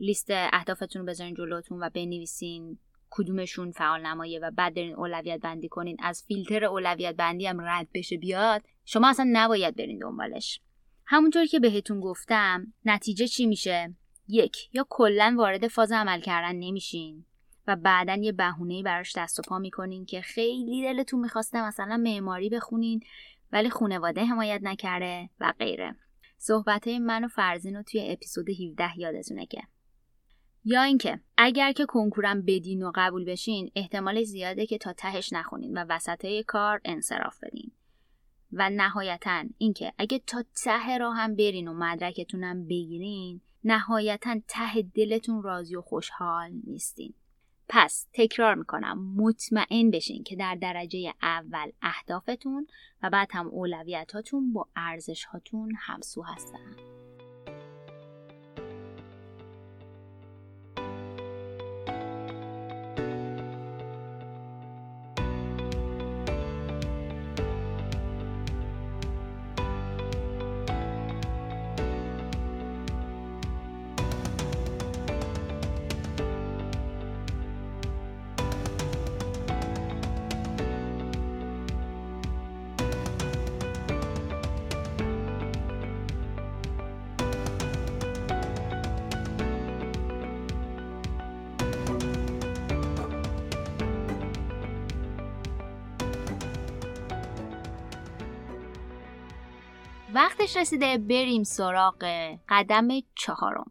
لیست 0.00 0.26
اهدافتون 0.30 1.02
رو 1.02 1.08
بذارین 1.08 1.34
جلوتون 1.34 1.82
و 1.82 1.90
بنویسین 1.90 2.78
کدومشون 3.10 3.70
فعال 3.70 4.06
نمایه 4.06 4.40
و 4.40 4.50
بعد 4.50 4.74
برین 4.74 4.94
اولویت 4.94 5.40
بندی 5.40 5.68
کنین. 5.68 5.96
از 6.02 6.24
فیلتر 6.28 6.64
اولویت 6.64 7.16
بندی 7.16 7.46
هم 7.46 7.60
رد 7.60 7.88
بشه 7.94 8.16
بیاد 8.16 8.62
شما 8.84 9.08
اصلا 9.08 9.26
نباید 9.32 9.76
برین 9.76 9.98
دنبالش. 9.98 10.60
همونطور 11.06 11.46
که 11.46 11.60
بهتون 11.60 12.00
گفتم 12.00 12.72
نتیجه 12.84 13.26
چی 13.26 13.46
میشه؟ 13.46 13.94
یک 14.28 14.56
یا 14.72 14.86
کلا 14.88 15.34
وارد 15.38 15.68
فاز 15.68 15.92
عمل 15.92 16.20
کردن 16.20 16.56
نمیشین 16.56 17.24
و 17.66 17.76
بعدا 17.76 18.14
یه 18.14 18.32
بهونه 18.32 18.82
براش 18.82 19.16
دست 19.16 19.38
و 19.38 19.42
پا 19.48 19.58
می‌کنین 19.58 20.06
که 20.06 20.20
خیلی 20.20 20.82
دلتون 20.82 21.20
می‌خواسته 21.20 21.66
مثلا 21.66 21.96
معماری 21.96 22.48
بخونین 22.48 23.00
ولی 23.52 23.70
خونواده 23.70 24.24
حمایت 24.24 24.60
نکرده 24.62 25.30
و 25.40 25.54
غیره. 25.58 25.96
صحبت 26.38 26.88
من 26.88 27.24
و 27.24 27.28
فرزین 27.28 27.76
رو 27.76 27.82
توی 27.82 28.12
اپیزود 28.12 28.50
17 28.50 28.98
یادتونه 28.98 29.46
که 29.46 29.62
یا 30.64 30.82
اینکه 30.82 31.20
اگر 31.36 31.72
که 31.72 31.86
کنکورم 31.86 32.42
بدین 32.42 32.82
و 32.82 32.92
قبول 32.94 33.24
بشین 33.24 33.70
احتمال 33.76 34.22
زیاده 34.22 34.66
که 34.66 34.78
تا 34.78 34.92
تهش 34.92 35.32
نخونین 35.32 35.78
و 35.78 35.84
وسط 35.88 36.26
کار 36.46 36.80
انصراف 36.84 37.44
بدین. 37.44 37.72
و 38.52 38.70
نهایتا 38.70 39.44
اینکه 39.58 39.92
اگه 39.98 40.18
تا 40.18 40.44
ته 40.64 40.98
راه 40.98 41.16
هم 41.16 41.36
برین 41.36 41.68
و 41.68 41.74
مدرکتونم 41.74 42.64
بگیرین 42.64 43.40
نهایتا 43.64 44.40
ته 44.48 44.82
دلتون 44.82 45.42
راضی 45.42 45.76
و 45.76 45.80
خوشحال 45.80 46.50
نیستین. 46.66 47.14
پس 47.68 48.06
تکرار 48.12 48.54
می‌کنم 48.54 49.14
مطمئن 49.16 49.90
بشین 49.90 50.22
که 50.22 50.36
در 50.36 50.54
درجه 50.54 51.14
اول 51.22 51.70
اهدافتون 51.82 52.66
و 53.02 53.10
بعد 53.10 53.28
هم 53.32 53.48
اولویتاتون 53.48 54.52
با 54.52 54.68
ارزش 54.76 55.24
هاتون 55.24 55.72
همسو 55.78 56.22
هستن. 56.22 56.89
وقتش 100.50 100.60
رسیده 100.60 100.98
بریم 100.98 101.42
سراغ 101.42 102.04
قدم 102.48 102.88
چهارم. 103.14 103.70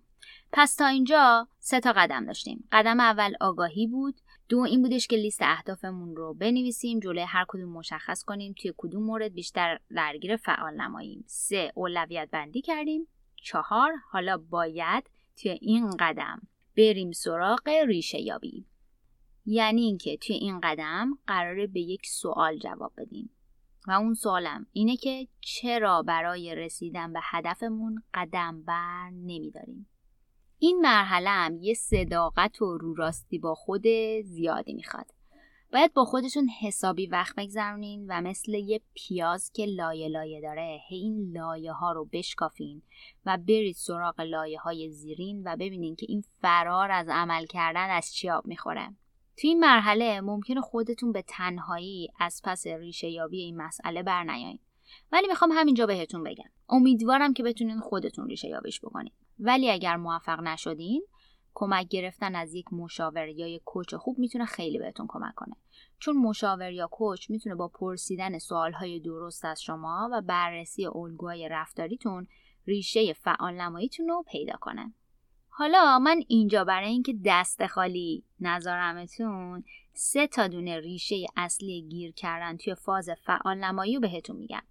پس 0.51 0.75
تا 0.75 0.87
اینجا 0.87 1.47
سه 1.59 1.79
تا 1.79 1.93
قدم 1.95 2.25
داشتیم. 2.25 2.67
قدم 2.71 2.99
اول 2.99 3.33
آگاهی 3.41 3.87
بود. 3.87 4.15
دو 4.49 4.59
این 4.59 4.81
بودش 4.81 5.07
که 5.07 5.15
لیست 5.15 5.41
اهدافمون 5.41 6.15
رو 6.15 6.33
بنویسیم. 6.33 6.99
جلوی 6.99 7.23
هر 7.27 7.45
کدوم 7.47 7.69
مشخص 7.69 8.23
کنیم 8.23 8.53
توی 8.61 8.73
کدوم 8.77 9.03
مورد 9.03 9.33
بیشتر 9.33 9.79
درگیر 9.95 10.35
فعال 10.35 10.81
نماییم. 10.81 11.23
سه 11.27 11.71
اولویت 11.75 12.29
بندی 12.31 12.61
کردیم. 12.61 13.07
چهار 13.35 13.91
حالا 14.11 14.37
باید 14.37 15.09
توی 15.41 15.51
این 15.51 15.89
قدم 15.99 16.41
بریم 16.77 17.11
سراغ 17.11 17.69
ریشه 17.87 18.21
یابی. 18.21 18.65
یعنی 19.45 19.81
اینکه 19.81 20.17
توی 20.17 20.35
این 20.35 20.59
قدم 20.63 21.17
قراره 21.27 21.67
به 21.67 21.79
یک 21.79 22.05
سوال 22.05 22.57
جواب 22.57 22.93
بدیم. 22.97 23.29
و 23.87 23.91
اون 23.91 24.13
سوالم 24.13 24.65
اینه 24.71 24.97
که 24.97 25.27
چرا 25.39 26.01
برای 26.01 26.55
رسیدن 26.55 27.13
به 27.13 27.19
هدفمون 27.23 28.03
قدم 28.13 28.63
بر 28.63 29.09
نمیداریم؟ 29.09 29.89
این 30.59 30.81
مرحله 30.81 31.29
هم 31.29 31.57
یه 31.57 31.73
صداقت 31.73 32.61
و 32.61 32.77
رو 32.77 32.93
راستی 32.93 33.39
با 33.39 33.55
خود 33.55 33.87
زیادی 34.23 34.73
می‌خواد. 34.73 35.05
باید 35.73 35.93
با 35.93 36.05
خودتون 36.05 36.49
حسابی 36.61 37.07
وقت 37.07 37.35
بگذرونین 37.35 38.05
و 38.09 38.21
مثل 38.21 38.53
یه 38.53 38.81
پیاز 38.93 39.51
که 39.51 39.65
لایه 39.65 40.07
لایه 40.07 40.41
داره 40.41 40.79
هی 40.87 40.97
این 40.97 41.31
لایه 41.31 41.71
ها 41.71 41.91
رو 41.91 42.09
بشکافین 42.13 42.81
و 43.25 43.37
برید 43.37 43.75
سراغ 43.75 44.21
لایه 44.21 44.59
های 44.59 44.89
زیرین 44.89 45.41
و 45.45 45.55
ببینین 45.55 45.95
که 45.95 46.05
این 46.09 46.23
فرار 46.41 46.91
از 46.91 47.07
عمل 47.09 47.45
کردن 47.45 47.89
از 47.89 48.13
چی 48.13 48.29
آب 48.29 48.47
می‌خوره. 48.47 48.95
تو 49.41 49.47
این 49.47 49.59
مرحله 49.59 50.21
ممکنه 50.21 50.61
خودتون 50.61 51.11
به 51.11 51.21
تنهایی 51.21 52.07
از 52.19 52.41
پس 52.43 52.67
ریشه 52.67 53.09
یابی 53.09 53.41
این 53.41 53.57
مسئله 53.57 54.03
برنیایید 54.03 54.61
ولی 55.11 55.27
می‌خوام 55.27 55.51
همینجا 55.51 55.85
بهتون 55.85 56.23
بگم. 56.23 56.49
امیدوارم 56.69 57.33
که 57.33 57.43
بتونین 57.43 57.79
خودتون 57.79 58.27
ریشه 58.27 58.47
یابیش 58.47 58.79
بکنید 58.81 59.13
ولی 59.39 59.71
اگر 59.71 59.95
موفق 59.95 60.39
نشدین 60.39 61.05
کمک 61.53 61.87
گرفتن 61.87 62.35
از 62.35 62.53
یک 62.53 62.73
مشاور 62.73 63.27
یا 63.27 63.47
یک 63.47 63.61
کوچ 63.65 63.95
خوب 63.95 64.19
می‌تونه 64.19 64.45
خیلی 64.45 64.79
بهتون 64.79 65.05
کمک 65.09 65.35
کنه. 65.35 65.55
چون 65.99 66.17
مشاور 66.17 66.71
یا 66.71 66.87
کوچ 66.87 67.29
می‌تونه 67.29 67.55
با 67.55 67.67
پرسیدن 67.67 68.37
سوالهای 68.37 68.99
درست 68.99 69.45
از 69.45 69.61
شما 69.61 70.09
و 70.11 70.21
بررسی 70.21 70.85
الگوهای 70.85 71.49
رفتاریتون 71.49 72.27
ریشه 72.67 73.13
فعال 73.13 73.53
نماییتون 73.53 74.07
رو 74.07 74.23
پیدا 74.31 74.57
کنه. 74.61 74.93
حالا 75.59 75.99
من 75.99 76.23
اینجا 76.27 76.63
برای 76.63 76.89
اینکه 76.89 77.15
دست 77.25 77.67
خالی 77.67 78.23
نذارمتون 78.39 79.63
سه 79.93 80.27
تا 80.27 80.47
دونه 80.47 80.79
ریشه 80.79 81.25
اصلی 81.37 81.81
گیر 81.81 82.11
کردن 82.11 82.57
توی 82.57 82.75
فاز 82.75 83.09
فعال 83.25 83.57
نمایی 83.57 83.95
رو 83.95 84.01
بهتون 84.01 84.35
میگم. 84.35 84.61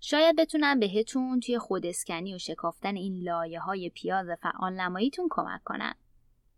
شاید 0.00 0.36
بتونم 0.36 0.80
بهتون 0.80 1.40
توی 1.40 1.58
خودسکنی 1.58 2.34
و 2.34 2.38
شکافتن 2.38 2.96
این 2.96 3.22
لایه 3.22 3.60
های 3.60 3.90
پیاز 3.90 4.26
فعال 4.42 4.80
نماییتون 4.80 5.28
کمک 5.30 5.60
کنن. 5.64 5.94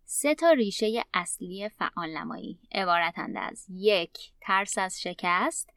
سه 0.05 0.35
تا 0.35 0.51
ریشه 0.51 1.05
اصلی 1.15 1.69
فعال 1.69 2.17
نمایی 2.17 2.59
عبارتند 2.73 3.37
از 3.37 3.67
یک 3.71 4.19
ترس 4.41 4.79
از 4.79 5.01
شکست. 5.01 5.71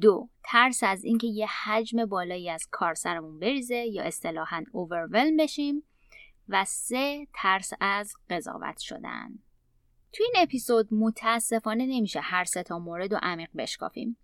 دو 0.00 0.28
ترس 0.44 0.82
از 0.82 1.04
اینکه 1.04 1.26
یه 1.26 1.46
حجم 1.46 2.06
بالایی 2.06 2.50
از 2.50 2.68
کار 2.70 2.94
سرمون 2.94 3.38
بریزه 3.38 3.76
یا 3.76 4.02
اصطلاحا 4.02 4.64
اوورولم 4.72 5.36
بشیم. 5.36 5.82
و 6.50 6.64
سه 6.64 7.26
ترس 7.34 7.72
از 7.80 8.12
قضاوت 8.30 8.78
شدن. 8.78 9.38
تو 10.12 10.24
این 10.24 10.32
اپیزود 10.36 10.88
متاسفانه 10.94 11.86
نمیشه 11.86 12.20
هر 12.20 12.44
سه 12.44 12.62
تا 12.62 12.78
مورد 12.78 13.12
و 13.12 13.18
عمیق 13.22 13.48
بشکافیم. 13.56 14.16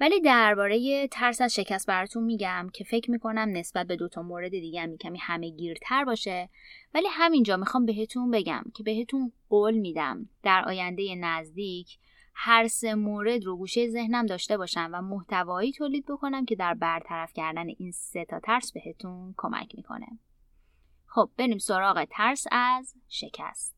ولی 0.00 0.20
درباره 0.20 1.08
ترس 1.08 1.40
از 1.40 1.54
شکست 1.54 1.86
براتون 1.86 2.24
میگم 2.24 2.70
که 2.72 2.84
فکر 2.84 3.10
می‌کنم 3.10 3.48
نسبت 3.52 3.86
به 3.86 3.96
دوتا 3.96 4.22
مورد 4.22 4.50
دیگه 4.50 4.80
هم 4.80 4.96
کمی 4.96 5.18
همه 5.18 5.50
گیرتر 5.50 6.04
باشه. 6.04 6.48
ولی 6.94 7.06
همینجا 7.10 7.56
می‌خوام 7.56 7.86
بهتون 7.86 8.30
بگم 8.30 8.64
که 8.74 8.82
بهتون 8.82 9.32
قول 9.48 9.74
میدم 9.74 10.28
در 10.42 10.64
آینده 10.66 11.14
نزدیک 11.14 11.98
هر 12.34 12.68
سه 12.68 12.94
مورد 12.94 13.44
رو 13.44 13.56
گوشه 13.56 13.88
ذهنم 13.88 14.26
داشته 14.26 14.56
باشم 14.56 14.90
و 14.92 15.02
محتوایی 15.02 15.72
تولید 15.72 16.06
بکنم 16.06 16.44
که 16.44 16.56
در 16.56 16.74
برطرف 16.74 17.32
کردن 17.32 17.68
این 17.68 17.90
سه 17.90 18.24
تا 18.24 18.40
ترس 18.40 18.72
بهتون 18.72 19.34
کمک 19.36 19.74
می‌کنه. 19.74 20.06
خب 21.14 21.30
بریم 21.38 21.58
سراغ 21.58 22.04
ترس 22.04 22.46
از 22.52 22.94
شکست. 23.08 23.74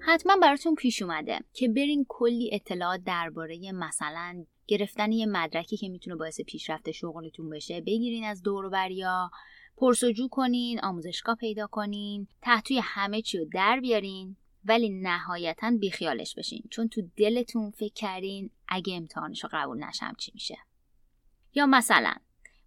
حتما 0.00 0.36
براتون 0.42 0.74
پیش 0.74 1.02
اومده 1.02 1.38
که 1.52 1.68
برین 1.68 2.06
کلی 2.08 2.50
اطلاعات 2.52 3.00
درباره 3.04 3.72
مثلا 3.72 4.44
گرفتن 4.66 5.12
یه 5.12 5.26
مدرکی 5.26 5.76
که 5.76 5.88
می‌تونه 5.88 6.16
باعث 6.16 6.40
پیشرفت 6.40 6.90
شغلتون 6.90 7.50
بشه 7.50 7.80
بگیرین 7.80 8.24
از 8.24 8.42
دوروبریا 8.42 9.30
پرسجو 9.76 10.28
کنین 10.28 10.80
آموزشگاه 10.80 11.36
پیدا 11.36 11.66
کنین 11.66 12.28
تحتوی 12.42 12.80
همه 12.82 13.22
چی 13.22 13.38
رو 13.38 13.44
در 13.52 13.80
بیارین. 13.80 14.36
ولی 14.64 14.88
نهایتا 14.88 15.70
بیخیالش 15.80 16.34
بشین. 16.34 16.62
چون 16.70 16.88
تو 16.88 17.02
دلتون 17.16 17.70
فکر 17.70 17.92
کردین 17.92 18.50
اگه 18.68 18.96
امتحانش 18.96 19.44
رو 19.44 19.50
قبول 19.52 19.84
نشم 19.84 20.14
چی 20.18 20.30
میشه. 20.34 20.58
یا 21.54 21.66
مثلا 21.66 22.14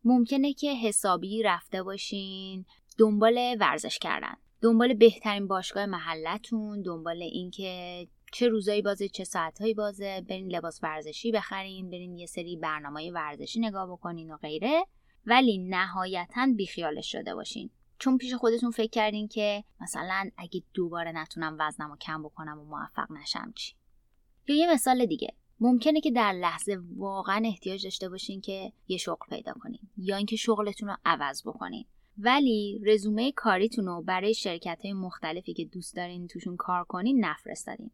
ممکنه 0.03 0.53
که 0.53 0.75
حسابی 0.75 1.43
رفته 1.43 1.83
باشین 1.83 2.65
دنبال 2.97 3.57
ورزش 3.59 3.99
کردن. 3.99 4.35
دنبال 4.61 4.93
بهترین 4.93 5.47
باشگاه 5.47 5.85
محلتون 5.85 6.81
دنبال 6.81 7.21
اینکه 7.21 8.07
چه 8.33 8.47
روزایی 8.47 8.81
بازه 8.81 9.09
چه 9.09 9.23
ساعتهایی 9.23 9.73
بازه. 9.73 10.21
برین 10.29 10.51
لباس 10.51 10.79
ورزشی 10.83 11.31
بخرین 11.31 11.89
برین 11.89 12.17
یه 12.17 12.25
سری 12.25 12.57
برنامه 12.57 13.11
ورزشی 13.11 13.59
نگاه 13.59 13.91
بکنین 13.91 14.31
و 14.31 14.37
غیره. 14.37 14.85
ولی 15.25 15.57
نهایتا 15.57 16.47
بیخیالش 16.55 17.11
شده 17.11 17.35
باشین. 17.35 17.69
چون 18.03 18.17
پیش 18.17 18.33
خودتون 18.33 18.71
فکر 18.71 18.89
کردین 18.89 19.27
که 19.27 19.63
مثلا 19.81 20.29
اگه 20.37 20.63
دوباره 20.73 21.11
نتونم 21.11 21.57
وزنم 21.59 21.89
رو 21.89 21.97
کم 21.97 22.23
بکنم 22.23 22.59
و 22.59 22.63
موفق 22.63 23.11
نشم 23.11 23.53
چی؟ 23.55 23.75
یا 24.47 24.55
یه 24.55 24.73
مثال 24.73 25.05
دیگه. 25.05 25.33
ممکنه 25.59 26.01
که 26.01 26.11
در 26.11 26.31
لحظه 26.31 26.79
واقعا 26.95 27.41
احتیاج 27.45 27.83
داشته 27.83 28.09
باشین 28.09 28.41
که 28.41 28.73
یه 28.87 28.97
شغل 28.97 29.25
پیدا 29.29 29.53
کنین 29.53 29.79
یا 29.97 30.17
اینکه 30.17 30.35
شغلتون 30.35 30.89
رو 30.89 30.95
عوض 31.05 31.47
بکنین. 31.47 31.85
ولی 32.17 32.81
رزومه 32.85 33.31
کاریتون 33.31 33.85
رو 33.85 34.01
برای 34.01 34.33
شرکت 34.33 34.79
های 34.83 34.93
مختلفی 34.93 35.53
که 35.53 35.65
دوست 35.65 35.95
دارین 35.95 36.27
توشون 36.27 36.57
کار 36.57 36.83
کنین 36.83 37.25
نفرستادین. 37.25 37.91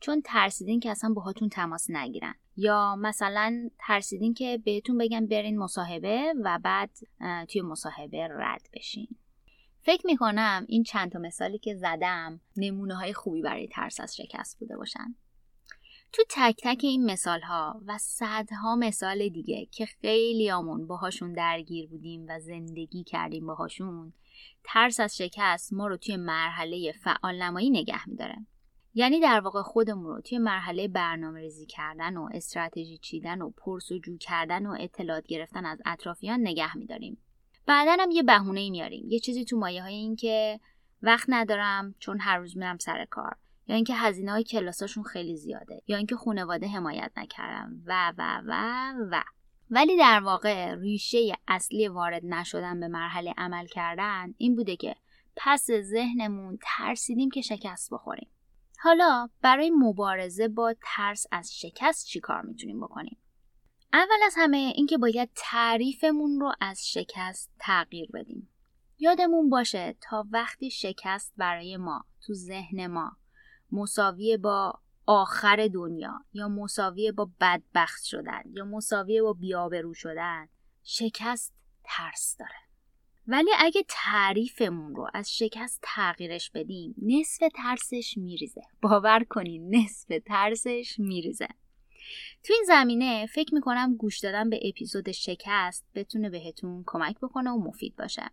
چون 0.00 0.22
ترسیدین 0.24 0.80
که 0.80 0.90
اصلا 0.90 1.12
باهاتون 1.12 1.48
تماس 1.48 1.90
نگیرن. 1.90 2.34
یا 2.56 2.96
مثلا 2.96 3.70
ترسیدین 3.78 4.34
که 4.34 4.58
بهتون 4.64 4.98
بگن 4.98 5.26
برین 5.26 5.58
مصاحبه 5.58 6.34
و 6.44 6.58
بعد 6.62 6.90
توی 7.48 7.62
مصاحبه 7.62 8.28
رد 8.30 8.68
بشین. 8.74 9.08
فکر 9.82 10.06
می‌کنم 10.06 10.64
این 10.68 10.82
چند 10.82 11.12
تا 11.12 11.18
مثالی 11.18 11.58
که 11.58 11.74
زدم 11.74 12.40
نمونه 12.56 12.94
های 12.94 13.12
خوبی 13.12 13.42
برای 13.42 13.68
ترس 13.68 14.00
از 14.00 14.16
شکست 14.16 14.58
بوده 14.58 14.76
باشن. 14.76 15.14
تو 16.12 16.22
تک 16.28 16.56
تک 16.62 16.80
این 16.82 17.10
مثال 17.10 17.40
ها 17.40 17.80
و 17.86 17.98
صدها 17.98 18.76
مثال 18.76 19.28
دیگه 19.28 19.66
که 19.66 19.86
خیلی 19.86 20.50
آمون 20.50 20.86
باهاشون 20.86 21.32
درگیر 21.32 21.88
بودیم 21.88 22.26
و 22.28 22.40
زندگی 22.40 23.04
کردیم 23.04 23.46
باهاشون 23.46 24.12
ترس 24.64 25.00
از 25.00 25.16
شکست 25.16 25.72
ما 25.72 25.86
رو 25.86 25.96
توی 25.96 26.16
مرحله 26.16 26.92
فعال 26.92 27.42
نمایی 27.42 27.70
نگه 27.70 28.08
میداره. 28.08 28.46
یعنی 28.94 29.20
در 29.20 29.40
واقع 29.40 29.62
خودمون 29.62 30.06
رو 30.06 30.20
توی 30.20 30.38
مرحله 30.38 30.88
برنامه 30.88 31.40
ریزی 31.40 31.66
کردن 31.66 32.16
و 32.16 32.28
استراتژی 32.32 32.98
چیدن 32.98 33.42
و 33.42 33.50
پرسجو 33.50 34.16
کردن 34.16 34.66
و 34.66 34.76
اطلاعات 34.80 35.26
گرفتن 35.26 35.66
از 35.66 35.78
اطرافیان 35.86 36.40
نگه 36.40 36.76
میداریم. 36.76 37.18
بعدا 37.66 37.96
هم 38.00 38.10
یه 38.10 38.22
بهونه 38.22 38.70
میاریم. 38.70 39.04
یه 39.08 39.18
چیزی 39.18 39.44
تو 39.44 39.56
مایه 39.58 39.82
های 39.82 39.94
این 39.94 40.16
که 40.16 40.60
وقت 41.02 41.26
ندارم 41.28 41.94
چون 41.98 42.20
هر 42.20 42.38
روز 42.38 42.56
میرم 42.56 42.78
سر 42.78 43.04
کار. 43.04 43.36
یا 43.68 43.74
اینکه 43.76 43.94
هزینه 43.94 44.32
های 44.32 44.44
کلاساشون 44.44 45.04
خیلی 45.04 45.36
زیاده. 45.36 45.82
یا 45.86 45.96
اینکه 45.96 46.16
خانواده 46.16 46.68
حمایت 46.68 47.12
نکردم. 47.16 47.82
و 47.86 48.12
و 48.18 48.42
و 48.46 48.92
و. 49.10 49.22
ولی 49.70 49.96
در 49.96 50.20
واقع 50.20 50.74
ریشه 50.74 51.32
اصلی 51.48 51.88
وارد 51.88 52.24
نشدن 52.24 52.80
به 52.80 52.88
مرحله 52.88 53.34
عمل 53.38 53.66
کردن 53.66 54.34
این 54.38 54.56
بوده 54.56 54.76
که 54.76 54.96
پس 55.36 55.66
ذهنمون 55.80 56.58
ترسیدیم 56.62 57.30
که 57.30 57.40
شکست 57.40 57.92
بخوریم. 57.92 58.28
حالا 58.78 59.28
برای 59.42 59.70
مبارزه 59.70 60.48
با 60.48 60.74
ترس 60.82 61.26
از 61.32 61.58
شکست 61.58 62.06
چی 62.06 62.20
کار 62.20 62.42
می‌تونیم 62.42 62.80
بکنیم؟ 62.80 63.16
اول 63.92 64.22
از 64.26 64.34
همه 64.36 64.56
اینکه 64.56 64.98
باید 64.98 65.30
تعریفمون 65.34 66.40
رو 66.40 66.52
از 66.60 66.90
شکست 66.90 67.50
تغییر 67.58 68.10
بدیم. 68.14 68.48
یادمون 68.98 69.50
باشه 69.50 69.96
تا 70.00 70.26
وقتی 70.30 70.70
شکست 70.70 71.32
برای 71.36 71.76
ما 71.76 72.04
تو 72.26 72.34
ذهن 72.34 72.86
ما 72.86 73.16
مساوی 73.72 74.36
با 74.36 74.80
آخر 75.06 75.68
دنیا 75.74 76.24
یا 76.32 76.48
مساوی 76.48 77.12
با 77.12 77.30
بدبخت 77.40 78.04
شدن 78.04 78.42
یا 78.52 78.64
مساوی 78.64 79.20
با 79.20 79.32
بیابرو 79.32 79.94
شدن 79.94 80.48
شکست 80.82 81.54
ترس 81.84 82.36
داره. 82.38 82.60
ولی 83.26 83.50
اگه 83.58 83.84
تعریفمون 83.88 84.94
رو 84.94 85.08
از 85.14 85.36
شکست 85.36 85.80
تغییرش 85.82 86.50
بدیم 86.50 86.94
نصف 87.02 87.42
ترسش 87.54 88.14
میریزه. 88.16 88.62
باور 88.82 89.24
کنین 89.24 89.74
نصف 89.74 90.12
ترسش 90.26 90.96
میریزه. 90.98 91.48
تو 92.44 92.52
این 92.52 92.64
زمینه 92.66 93.26
فکر 93.26 93.54
می‌کنم 93.54 93.96
گوش 93.96 94.18
دادن 94.18 94.50
به 94.50 94.60
اپیزود 94.68 95.10
شکست 95.10 95.84
بتونه 95.94 96.30
بهتون 96.30 96.84
کمک 96.86 97.16
بکنه 97.18 97.50
و 97.50 97.58
مفید 97.58 97.96
باشه 97.96 98.30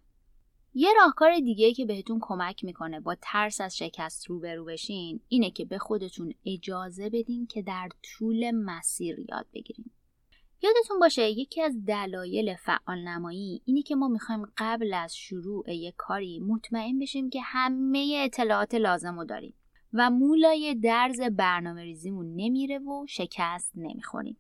یه 0.73 0.89
راهکار 1.01 1.39
دیگه 1.39 1.73
که 1.73 1.85
بهتون 1.85 2.19
کمک 2.21 2.63
می‌کنه 2.63 2.99
با 2.99 3.15
ترس 3.21 3.61
از 3.61 3.77
شکست 3.77 4.27
روبرو 4.27 4.65
بشین 4.65 5.21
اینه 5.27 5.51
که 5.51 5.65
به 5.65 5.77
خودتون 5.77 6.33
اجازه 6.45 7.09
بدین 7.09 7.47
که 7.47 7.61
در 7.61 7.89
طول 8.03 8.51
مسیر 8.51 9.19
یاد 9.29 9.45
بگیرین. 9.53 9.91
یادتون 10.61 10.99
باشه 10.99 11.29
یکی 11.29 11.61
از 11.61 11.85
دلایل 11.85 12.55
فعال 12.55 12.97
نمایی 12.97 13.61
اینه 13.65 13.81
که 13.81 13.95
ما 13.95 14.07
می‌خوایم 14.07 14.45
قبل 14.57 14.93
از 14.93 15.15
شروع 15.15 15.73
یک 15.73 15.93
کاری 15.97 16.39
مطمئن 16.39 16.99
بشیم 16.99 17.29
که 17.29 17.41
همه 17.41 18.21
اطلاعات 18.25 18.75
لازم 18.75 19.19
رو 19.19 19.25
داریم 19.25 19.53
و 19.93 20.09
مولای 20.09 20.75
درز 20.75 21.21
برنامه 21.21 21.83
ریزیمون 21.83 22.35
نمیره 22.35 22.79
و 22.79 23.05
شکست 23.09 23.71
نمی‌خوریم. 23.75 24.37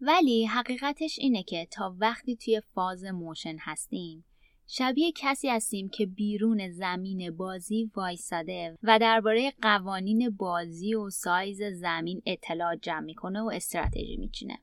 ولی 0.00 0.44
حقیقتش 0.44 1.18
اینه 1.18 1.42
که 1.42 1.68
تا 1.70 1.96
وقتی 1.98 2.36
توی 2.36 2.62
فاز 2.74 3.04
موشن 3.04 3.56
هستیم 3.60 4.24
شبیه 4.66 5.12
کسی 5.14 5.48
هستیم 5.48 5.88
که 5.88 6.06
بیرون 6.06 6.70
زمین 6.70 7.36
بازی 7.36 7.90
وایساده 7.96 8.78
و 8.82 8.98
درباره 8.98 9.52
قوانین 9.62 10.30
بازی 10.30 10.94
و 10.94 11.10
سایز 11.10 11.62
زمین 11.62 12.22
اطلاع 12.26 12.76
جمع 12.76 13.00
می‌کنه 13.00 13.40
و 13.40 13.50
استراتژی 13.54 14.16
میچینه 14.16 14.58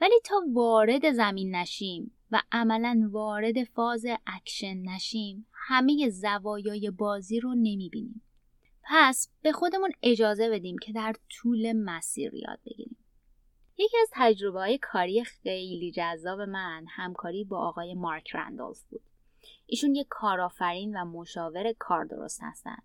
ولی 0.00 0.20
تا 0.24 0.34
وارد 0.52 1.12
زمین 1.12 1.54
نشیم 1.54 2.12
و 2.30 2.42
عملا 2.52 3.08
وارد 3.12 3.64
فاز 3.64 4.04
اکشن 4.26 4.76
نشیم 4.76 5.46
همه 5.52 6.08
زوایای 6.08 6.90
بازی 6.90 7.40
رو 7.40 7.54
نمی‌بینیم 7.54 8.22
پس 8.88 9.28
به 9.42 9.52
خودمون 9.52 9.92
اجازه 10.02 10.50
بدیم 10.50 10.78
که 10.78 10.92
در 10.92 11.14
طول 11.30 11.72
مسیر 11.72 12.34
یاد 12.34 12.58
بگیریم 12.66 12.96
یکی 13.78 13.96
از 14.02 14.08
تجربه 14.12 14.58
های 14.58 14.78
کاری 14.78 15.24
خیلی 15.24 15.92
جذاب 15.92 16.40
من 16.40 16.86
همکاری 16.88 17.44
با 17.44 17.68
آقای 17.68 17.94
مارک 17.94 18.34
رندولف 18.34 18.82
بود 18.84 19.02
ایشون 19.66 19.94
یک 19.94 20.06
کارآفرین 20.10 20.96
و 20.96 21.04
مشاور 21.04 21.72
کار 21.78 22.04
درست 22.04 22.40
هستند. 22.42 22.82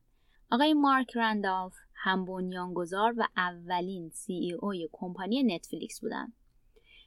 آقای 0.52 0.74
مارک 0.74 1.12
رندالف 1.16 1.74
هم 1.94 2.26
بنیانگذار 2.26 3.14
و 3.18 3.28
اولین 3.38 4.10
سی 4.10 4.34
ای 4.34 4.54
اوی 4.54 4.90
کمپانی 4.92 5.44
نتفلیکس 5.44 6.02
بودن. 6.02 6.34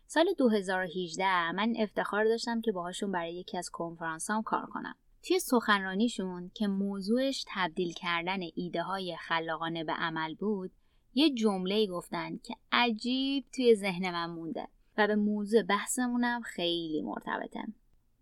سال 0.06 0.26
2018 0.38 1.52
من 1.52 1.74
افتخار 1.78 2.24
داشتم 2.24 2.60
که 2.60 2.72
باهاشون 2.72 3.12
برای 3.12 3.34
یکی 3.34 3.58
از 3.58 3.70
کنفرانس 3.70 4.30
کار 4.44 4.66
کنم. 4.66 4.94
توی 5.26 5.38
سخنرانیشون 5.38 6.50
که 6.54 6.66
موضوعش 6.66 7.44
تبدیل 7.48 7.92
کردن 7.92 8.38
ایده 8.54 8.82
های 8.82 9.16
خلاقانه 9.16 9.84
به 9.84 9.92
عمل 9.92 10.34
بود 10.34 10.70
یه 11.14 11.34
جمله 11.34 11.86
گفتن 11.86 12.36
که 12.36 12.54
عجیب 12.72 13.44
توی 13.54 13.74
ذهن 13.74 14.10
من 14.10 14.30
مونده 14.30 14.68
و 14.98 15.06
به 15.06 15.14
موضوع 15.14 15.62
بحثمونم 15.62 16.40
خیلی 16.40 17.02
مرتبطه. 17.02 17.64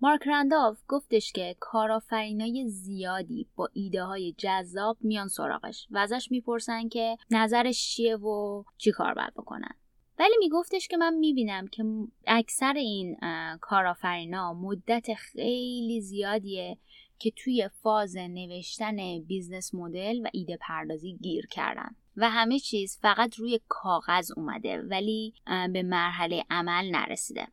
مارک 0.01 0.21
رندالف 0.27 0.83
گفتش 0.89 1.33
که 1.33 1.57
کارآفرینای 1.61 2.69
زیادی 2.69 3.49
با 3.57 3.69
ایده 3.73 4.05
های 4.05 4.35
جذاب 4.39 4.97
میان 5.01 5.29
سراغش 5.29 5.87
و 5.91 5.99
ازش 5.99 6.31
می‌پرسن 6.31 6.89
که 6.89 7.17
نظرش 7.31 7.89
چیه 7.89 8.17
و 8.17 8.65
چی 8.77 8.93
کار 8.93 9.15
باید 9.15 9.35
بکنن. 9.35 9.75
ولی 10.19 10.35
میگفتش 10.41 10.89
که 10.89 10.97
من 10.97 11.15
می‌بینم 11.15 11.67
که 11.67 11.85
اکثر 12.27 12.75
این 12.77 13.17
کارآفرینا 13.61 14.55
مدت 14.55 15.15
خیلی 15.15 16.01
زیادیه 16.01 16.79
که 17.19 17.31
توی 17.31 17.69
فاز 17.83 18.17
نوشتن 18.17 19.21
business 19.21 19.75
model 19.75 20.21
و 20.25 20.29
ایده 20.33 20.57
پردازی 20.57 21.19
گیر 21.23 21.47
کردن. 21.47 21.97
و 22.17 22.31
همه 22.31 22.59
چیز 22.59 22.99
فقط 22.99 23.35
روی 23.37 23.61
کاغذ 23.69 24.33
اومده 24.37 24.83
ولی 24.83 25.35
به 25.47 25.83
مرحله 25.83 26.45
عمل 26.51 26.91
نرسیده. 26.91 27.47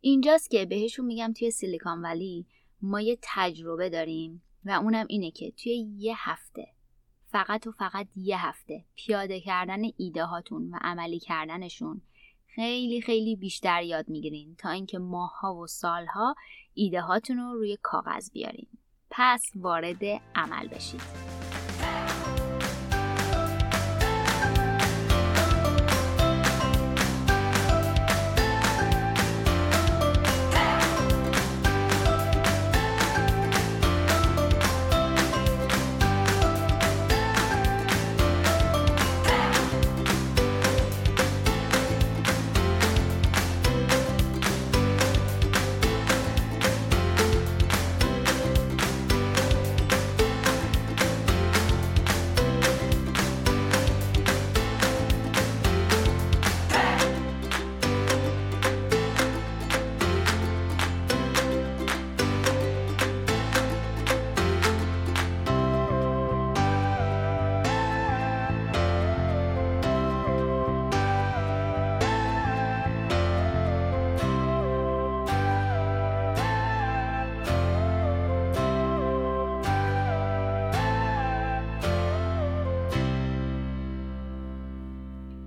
اینجاست 0.00 0.50
که 0.50 0.66
بهشون 0.66 1.06
میگم 1.06 1.32
توی 1.32 1.50
سیلیکان 1.50 2.02
ولی 2.02 2.46
ما 2.82 3.00
یه 3.00 3.18
تجربه 3.22 3.90
داریم 3.90 4.42
و 4.64 4.70
اونم 4.70 5.06
اینه 5.08 5.30
که 5.30 5.50
توی 5.50 5.86
یه 5.98 6.14
هفته 6.16 6.66
فقط 7.32 7.66
و 7.66 7.72
فقط 7.72 8.06
یه 8.16 8.46
هفته. 8.46 8.84
پیاده 8.94 9.40
کردن 9.40 9.82
ایده 9.96 10.24
هاتون 10.24 10.70
و 10.70 10.78
عملی 10.80 11.18
کردنشون 11.18 12.02
خیلی 12.46 13.00
خیلی 13.00 13.36
بیشتر 13.36 13.82
یاد 13.82 14.08
می‌گیرین 14.08 14.54
تا 14.58 14.70
اینکه 14.70 14.98
ماها 14.98 15.54
و 15.54 15.66
سالها 15.66 16.34
ایده 16.74 17.00
هاتون 17.00 17.36
رو 17.36 17.52
روی 17.54 17.78
کاغذ 17.82 18.30
بیارین. 18.30 18.68
پس 19.10 19.42
وارد 19.54 20.04
عمل 20.34 20.68
بشید. 20.68 21.51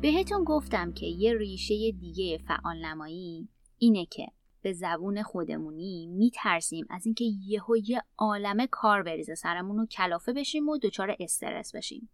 بهتون 0.05 0.43
گفتم 0.43 0.93
که 0.93 1.05
یه 1.05 1.33
ریشه 1.33 1.91
دیگه 1.91 2.37
فعال 2.37 2.85
نمایی 2.85 3.49
اینه 3.77 4.05
که 4.05 4.27
به 4.61 4.73
زبون 4.73 5.23
خودمونی 5.23 6.05
میترسیم 6.05 6.85
از 6.89 7.05
اینکه 7.05 7.25
یهو 7.47 7.77
یه 7.77 8.01
عالمه 8.17 8.67
کار 8.67 9.03
بریزه 9.03 9.35
سرمون 9.35 9.79
و 9.79 9.85
کلافه 9.85 10.33
بشیم 10.33 10.69
و 10.69 10.77
دچار 10.77 11.15
استرس 11.19 11.75
بشیم. 11.75 12.09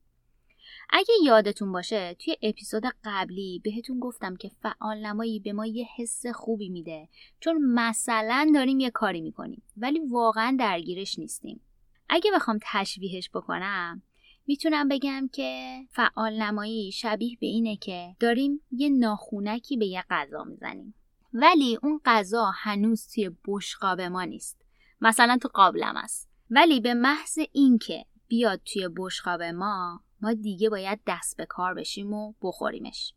اگه 0.90 1.14
یادتون 1.26 1.72
باشه 1.72 2.14
توی 2.14 2.36
اپیزود 2.42 2.84
قبلی 3.04 3.62
بهتون 3.64 4.00
گفتم 4.00 4.36
که 4.36 4.52
فعال 4.62 5.06
نمایی 5.06 5.40
به 5.40 5.54
ما 5.54 5.66
یه 5.66 5.88
حس 5.98 6.26
خوبی 6.28 6.70
میده 6.70 7.10
چون 7.40 7.58
مثلا 7.58 8.52
داریم 8.54 8.80
یه 8.80 8.90
کاری 8.92 9.22
می‌کنیم 9.22 9.64
ولی 9.78 10.00
واقعا 10.00 10.58
درگیرش 10.60 11.20
نیستیم. 11.20 11.62
اگه 12.10 12.32
بخوام 12.36 12.60
تشبیهش 12.62 13.30
بکنم 13.34 14.02
می‌تونم 14.48 14.88
بگم 14.88 15.30
که 15.34 15.80
فعال 15.90 16.42
نمایی 16.42 16.92
شبیه 16.92 17.38
به 17.42 17.48
اینه 17.48 17.76
که 17.76 18.16
داریم 18.20 18.62
یه 18.72 18.90
ناخونکی 18.90 19.78
به 19.78 19.86
یه 19.86 20.04
غذا 20.10 20.44
می‌زنیم. 20.44 20.94
ولی 21.34 21.78
اون 21.84 22.02
غذا 22.06 22.52
هنوز 22.56 23.08
توی 23.08 23.32
بشقاب 23.48 24.02
ما 24.02 24.24
نیست. 24.24 24.66
مثلا 25.02 25.38
تو 25.42 25.48
قابلم 25.54 25.98
است. 25.98 26.30
ولی 26.50 26.80
به 26.80 26.94
محض 26.94 27.40
اینکه 27.52 28.06
بیاد 28.28 28.62
توی 28.66 28.90
بشقاب 28.98 29.42
ما 29.42 30.02
ما 30.22 30.34
دیگه 30.34 30.70
باید 30.70 31.00
دست 31.08 31.38
به 31.38 31.46
کار 31.46 31.74
بشیم 31.74 32.14
و 32.14 32.34
بخوریمش. 32.42 33.14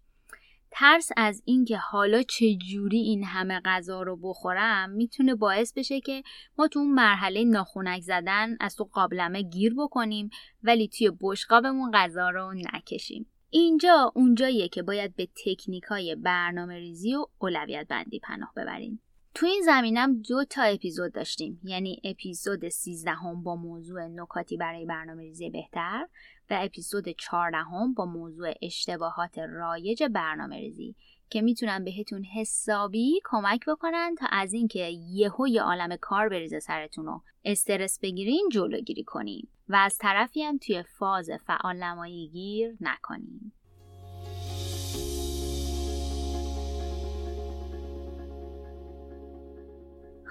ترس 0.76 1.08
از 1.16 1.42
اینکه 1.44 1.76
حالا 1.76 2.22
چه 2.22 2.54
جوری 2.54 2.98
این 2.98 3.24
همه 3.24 3.60
غذا 3.64 4.02
رو 4.02 4.16
بخورم 4.16 4.90
می‌تونه 4.90 5.34
باعث 5.34 5.72
بشه 5.72 6.00
که 6.00 6.22
ما 6.58 6.68
تو 6.68 6.78
اون 6.78 6.94
مرحله 6.94 7.44
ناخونک 7.44 8.02
زدن 8.02 8.56
از 8.60 8.76
تو 8.76 8.84
قابلمه 8.84 9.42
گیر 9.42 9.74
بکنیم 9.78 10.30
ولی 10.62 10.88
توی 10.88 11.12
بشقابمون 11.20 11.90
غذا 11.94 12.30
رو 12.30 12.54
نکشیم. 12.54 13.26
اینجا 13.50 14.12
اونجاییه 14.14 14.68
که 14.68 14.82
باید 14.82 15.16
به 15.16 15.28
تکنیک 15.46 15.84
های 15.84 16.14
برنامه 16.14 16.74
ریزی 16.74 17.14
و 17.14 17.26
اولویت 17.38 17.86
بندی 17.88 18.18
پناه 18.18 18.52
ببریم. 18.56 19.00
تو 19.34 19.46
این 19.46 19.62
زمینم 19.62 20.22
دو 20.22 20.44
تا 20.44 20.62
اپیزود 20.62 21.12
داشتیم. 21.12 21.60
یعنی 21.64 22.00
اپیزود 22.04 22.68
13 22.68 23.10
هم 23.10 23.42
با 23.42 23.56
موضوع 23.56 24.06
نکاتی 24.06 24.56
برای 24.56 24.86
برنامه 24.86 25.22
ریزی 25.22 25.50
بهتر 25.50 26.08
و 26.50 26.58
اپیزود 26.62 27.08
14 27.08 27.56
هم 27.56 27.94
با 27.94 28.04
موضوع 28.04 28.52
اشتباهات 28.62 29.38
رایج 29.38 30.02
برنامه 30.02 30.56
ریزی 30.56 30.94
که 31.30 31.42
می‌تونن 31.42 31.84
بهتون 31.84 32.24
حسابی 32.24 33.20
کمک 33.24 33.66
بکنن 33.66 34.14
تا 34.18 34.26
از 34.30 34.52
اینکه 34.52 34.80
یهو 35.08 35.48
یه 35.48 35.62
عالم 35.62 35.96
کار 35.96 36.28
بریزه 36.28 36.58
سرتون 36.58 37.08
و 37.08 37.20
استرس 37.44 37.98
بگیرین 38.00 38.48
جلوگیری 38.52 39.04
کنین 39.04 39.48
و 39.68 39.76
از 39.76 39.98
طرفی 39.98 40.42
هم 40.42 40.58
توی 40.58 40.82
فاز 40.82 41.30
فعال 41.46 41.76
نمایی 41.76 42.28
گیر 42.28 42.76
نکنین. 42.80 43.52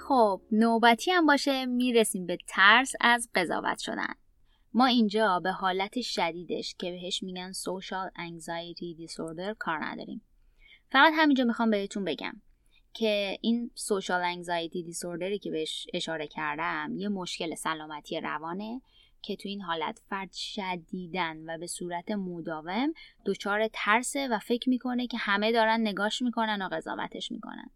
خب 0.08 0.42
نوبتی 0.52 1.12
هم 1.12 1.26
باشه 1.26 1.66
می‌رسیم 1.66 2.26
به 2.26 2.38
ترس 2.48 2.92
از 3.02 3.30
قضاوت 3.36 3.80
شدن. 3.80 4.14
ما 4.74 4.86
اینجا 4.86 5.40
به 5.40 5.52
حالت 5.52 6.02
شدیدش 6.02 6.76
که 6.80 6.92
بهش 6.92 7.24
میگن 7.24 7.52
social 7.52 8.12
anxiety 8.16 9.08
disorder 9.08 9.56
کار 9.60 9.86
نداریم. 9.86 10.22
فقط 10.92 11.14
همینجا 11.16 11.44
می‌خوام 11.44 11.70
بهتون 11.70 12.04
بگم 12.04 12.42
که 12.94 13.38
این 13.42 13.72
social 13.78 14.36
anxiety 14.36 14.92
disorder 14.92 15.40
که 15.40 15.52
بهش 15.52 15.88
اشاره 15.94 16.28
کردم 16.28 16.96
یه 16.98 17.10
مشکل 17.10 17.56
سلامتی 17.56 18.20
روانه 18.20 18.82
که 19.22 19.36
تو 19.36 19.50
این 19.50 19.62
حالت 19.62 20.02
فرد 20.10 20.32
شدیدن 20.34 21.50
و 21.50 21.58
به 21.58 21.68
صورت 21.68 22.12
مداوم 22.12 22.94
دچار 23.26 23.70
ترسه 23.74 24.28
و 24.28 24.40
فکر 24.40 24.70
می‌کنه 24.70 25.08
که 25.08 25.18
همه 25.18 25.52
دارن 25.52 25.82
نگاش 25.82 26.22
می‌کنن 26.22 26.62
و 26.62 26.70
قضاوتش 26.72 27.32
می‌کنن. 27.32 27.72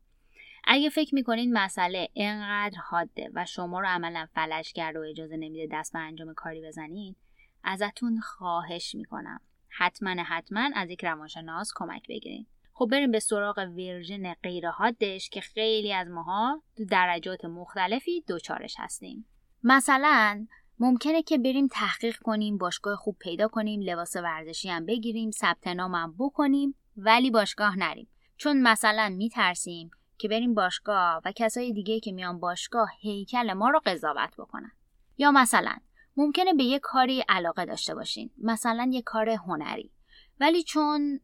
اگه 0.69 0.89
فکر 0.89 1.15
می‌کنین 1.15 1.58
مسئله 1.58 2.10
انقدر 2.15 2.77
حاده 2.77 3.32
و 3.34 3.45
شما 3.45 3.80
رو 3.80 3.88
عملا 3.88 4.27
فلج 4.34 4.73
کرده 4.73 4.99
و 4.99 5.01
اجازه 5.01 5.38
نمیده 5.38 5.67
دست 5.71 5.93
به 5.93 5.99
انجام 5.99 6.34
کاری 6.34 6.62
بزنید 6.62 7.17
ازتون 7.63 8.19
خواهش 8.19 8.95
می‌کنم. 8.95 9.41
حتما 9.69 10.23
حتما 10.23 10.69
از 10.75 10.89
یک 10.89 11.06
روانشناس 11.06 11.71
کمک 11.75 12.08
بگیرید 12.10 12.47
خب 12.73 12.88
بریم 12.91 13.12
به 13.12 13.19
سراغ 13.19 13.58
ورژن 13.58 14.34
غیر 14.34 14.69
حادش 14.69 15.30
که 15.30 15.41
خیلی 15.41 15.93
از 15.93 16.08
ماها 16.08 16.63
تو 16.77 16.86
درجات 16.86 17.45
مختلفی 17.45 18.23
دوچارش 18.27 18.75
هستیم. 18.77 19.25
مثلا 19.63 20.47
ممکنه 20.80 21.23
که 21.23 21.38
بریم 21.38 21.67
تحقیق 21.67 22.17
کنیم 22.17 22.58
باشگاه 22.58 22.95
خوب 22.95 23.17
پیدا 23.19 23.47
کنیم 23.47 23.82
لباس 23.82 24.15
ورزشی 24.15 24.69
هم 24.69 24.86
بگیریم 24.86 25.32
ثبت 25.32 25.67
نام 25.67 25.95
هم 25.95 26.15
بکنیم 26.19 26.75
ولی 26.97 27.32
باشگاه 27.32 27.80
نریم. 27.80 28.08
چون 28.38 28.62
مثلا 28.62 29.10
میترسیم 29.10 29.91
که 30.17 30.27
بریم 30.27 30.53
باشگاه 30.53 31.21
و 31.25 31.32
کسای 31.36 31.73
دیگه 31.73 31.99
که 31.99 32.12
میان 32.12 32.39
باشگاه 32.39 32.89
هیکل 32.99 33.53
ما 33.53 33.69
رو 33.69 33.82
قضاوت 33.86 34.34
بکنن. 34.38 34.71
یا 35.17 35.32
مثلا 35.32 35.75
ممکنه 36.17 36.53
به 36.53 36.63
یه 36.63 36.80
کاری 36.80 37.23
علاقه 37.30 37.65
داشته 37.65 37.95
باشین. 37.95 38.30
مثلا 38.38 38.89
یه 38.91 39.01
کار 39.01 39.30
هنری. 39.30 39.91
ولی 40.39 40.63
چون 40.63 41.19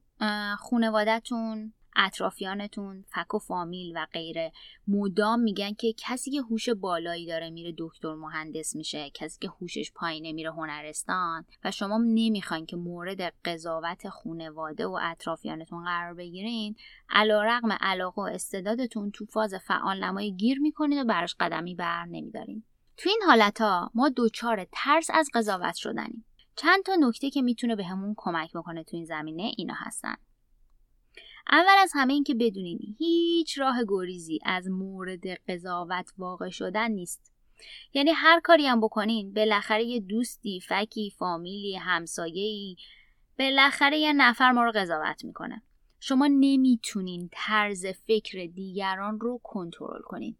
خونوادتون 0.59 1.73
اطرافیانتون 1.95 3.05
فک 3.07 3.33
و 3.33 3.39
فامیل 3.39 3.97
و 3.97 4.07
غیره. 4.13 4.51
مدام 4.87 5.39
میگن 5.39 5.73
که 5.73 5.93
کسی 5.97 6.31
که 6.31 6.41
هوش 6.41 6.69
بالایی 6.69 7.27
داره 7.27 7.49
میره 7.49 7.73
دکتر 7.77 8.15
مهندس 8.15 8.75
میشه 8.75 9.09
کسی 9.09 9.39
که 9.39 9.49
هوشش 9.49 9.91
پایینه 9.95 10.31
میره 10.31 10.51
هنرستان. 10.51 11.45
و 11.63 11.71
شما 11.71 11.97
نمی‌خواین 11.97 12.65
که 12.65 12.75
مورد 12.75 13.21
قضاوت 13.45 14.09
خونواده 14.09 14.87
و 14.87 14.99
اطرافیانتون 15.01 15.83
قرار 15.83 16.13
بگیرین. 16.13 16.75
رقم 17.15 17.71
علاقه 17.71 18.21
و 18.21 18.25
استعدادتون 18.25 19.11
تو 19.11 19.25
فاز 19.25 19.53
فعال 19.53 20.03
نمایی 20.03 20.31
گیر 20.31 20.59
می‌کنید 20.59 20.99
و 20.99 21.03
براش 21.03 21.35
قدمی 21.39 21.75
بر 21.75 22.05
نمیدارین. 22.05 22.63
تو 22.97 23.09
این 23.09 23.19
حالت 23.27 23.61
ها 23.61 23.91
ما 23.93 24.09
دوچار 24.09 24.67
ترس 24.71 25.09
از 25.13 25.29
قضاوت 25.33 25.75
شدنیم. 25.75 26.25
چند 26.55 26.83
تا 26.83 26.95
نکته 26.99 27.29
که 27.29 27.41
می‌تونه 27.41 27.75
به 27.75 27.83
همون 27.83 28.13
کمک 28.17 28.53
بکنه 28.53 28.83
تو 28.83 28.97
این 28.97 29.05
زمینه 29.05 29.51
اینا 29.57 29.73
هستن. 29.77 30.15
اول 31.51 31.75
از 31.79 31.91
همه 31.95 32.13
این 32.13 32.23
که 32.23 32.33
بدونین 32.33 32.95
هیچ 32.97 33.59
راه 33.59 33.77
گریزی 33.87 34.39
از 34.45 34.69
مورد 34.69 35.27
قضاوت 35.27 36.13
واقع 36.17 36.49
شدن 36.49 36.91
نیست. 36.91 37.33
یعنی 37.93 38.11
هر 38.11 38.39
کاری 38.39 38.67
هم 38.67 38.81
بکنین 38.81 39.33
بالاخره 39.33 39.83
یه 39.83 39.99
دوستی 39.99 40.61
فکی 40.61 41.09
فامیلی 41.09 41.75
همسایه‌ای 41.75 42.75
بالاخره 43.39 43.97
یه 43.97 44.13
نفر 44.13 44.51
ما 44.51 44.63
رو 44.63 44.71
قضاوت 44.71 45.25
می‌کنه. 45.25 45.61
شما 45.99 46.27
نمی‌تونین 46.27 47.29
طرز 47.31 47.85
فکر 47.85 48.45
دیگران 48.45 49.19
رو 49.19 49.39
کنترل 49.43 50.01
کنین. 50.01 50.35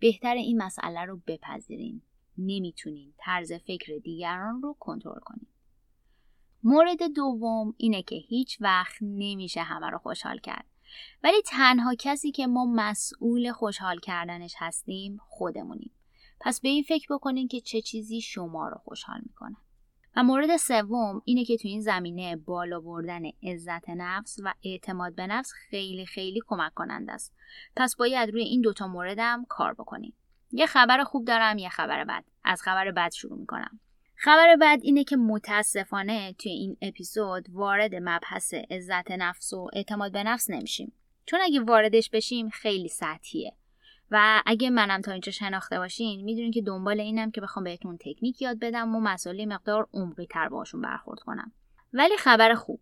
بهتر 0.00 0.34
این 0.34 0.62
مسئله 0.62 1.04
رو 1.04 1.20
بپذیرین. 1.26 2.02
نمی‌تونین 2.38 3.14
طرز 3.18 3.52
فکر 3.52 3.98
دیگران 4.04 4.62
رو 4.62 4.76
کنترل 4.80 5.20
کنین. 5.20 5.46
مورد 6.64 7.02
دوم 7.16 7.74
اینه 7.76 8.02
که 8.02 8.16
هیچ 8.16 8.58
وقت 8.60 8.94
نمیشه 9.00 9.62
همه 9.62 9.90
رو 9.90 9.98
خوشحال 9.98 10.38
کرد. 10.38 10.64
ولی 11.22 11.42
تنها 11.46 11.94
کسی 11.98 12.30
که 12.30 12.46
ما 12.46 12.64
مسئول 12.64 13.52
خوشحال 13.52 13.98
کردنش 13.98 14.54
هستیم 14.58 15.18
خودمونیم. 15.28 15.90
پس 16.40 16.60
به 16.60 16.68
این 16.68 16.82
فکر 16.82 17.14
بکنین 17.14 17.48
که 17.48 17.60
چه 17.60 17.80
چیزی 17.80 18.20
شما 18.20 18.68
رو 18.68 18.78
خوشحال 18.84 19.20
می‌کنه. 19.26 19.56
و 20.16 20.22
مورد 20.22 20.56
سوم 20.56 21.22
اینه 21.24 21.44
که 21.44 21.56
تو 21.56 21.68
این 21.68 21.80
زمینه 21.80 22.36
بالا 22.36 22.80
بردن 22.80 23.22
عزت 23.42 23.90
نفس 23.90 24.38
و 24.44 24.54
اعتماد 24.64 25.14
به 25.14 25.26
نفس 25.26 25.52
خیلی 25.52 26.06
خیلی 26.06 26.40
کمک 26.46 26.74
کننده 26.74 27.12
است. 27.12 27.34
پس 27.76 27.96
باید 27.96 28.30
روی 28.30 28.42
این 28.42 28.60
دوتا 28.60 28.86
موردم 28.86 29.44
کار 29.48 29.74
بکنین. 29.74 30.12
یه 30.52 30.66
خبر 30.66 31.04
خوب 31.04 31.24
دارم 31.24 31.58
یه 31.58 31.68
خبر 31.68 32.04
بد. 32.04 32.24
از 32.44 32.62
خبر 32.62 32.90
بد 32.90 33.12
شروع 33.12 33.38
می‌کنم. 33.38 33.80
خبر 34.24 34.56
بعد 34.56 34.80
اینه 34.82 35.04
که 35.04 35.16
متاسفانه 35.16 36.32
توی 36.32 36.52
این 36.52 36.76
اپیزود 36.82 37.46
وارد 37.50 37.94
مبحث 37.94 38.54
عزت 38.54 39.10
نفس 39.10 39.52
و 39.52 39.68
اعتماد 39.72 40.12
به 40.12 40.22
نفس 40.22 40.50
نمیشیم. 40.50 40.92
چون 41.26 41.40
اگه 41.42 41.60
واردش 41.60 42.10
بشیم 42.10 42.48
خیلی 42.48 42.88
سطحیه. 42.88 43.52
و 44.10 44.42
اگه 44.46 44.70
منم 44.70 45.00
تا 45.00 45.12
اینجا 45.12 45.32
شناخته 45.32 45.78
باشین 45.78 46.24
می‌دونین 46.24 46.50
که 46.50 46.62
دنبال 46.62 47.00
اینم 47.00 47.30
که 47.30 47.40
بخوام 47.40 47.64
بهتون 47.64 47.98
تکنیک 48.00 48.42
یاد 48.42 48.58
بدم 48.58 48.94
و 48.94 49.00
مسائل 49.00 49.44
مقدار 49.44 49.88
عمقی 49.94 50.26
تر 50.26 50.48
باشون 50.48 50.80
برخورد 50.80 51.20
کنم. 51.20 51.52
ولی 51.92 52.16
خبر 52.16 52.54
خوب. 52.54 52.80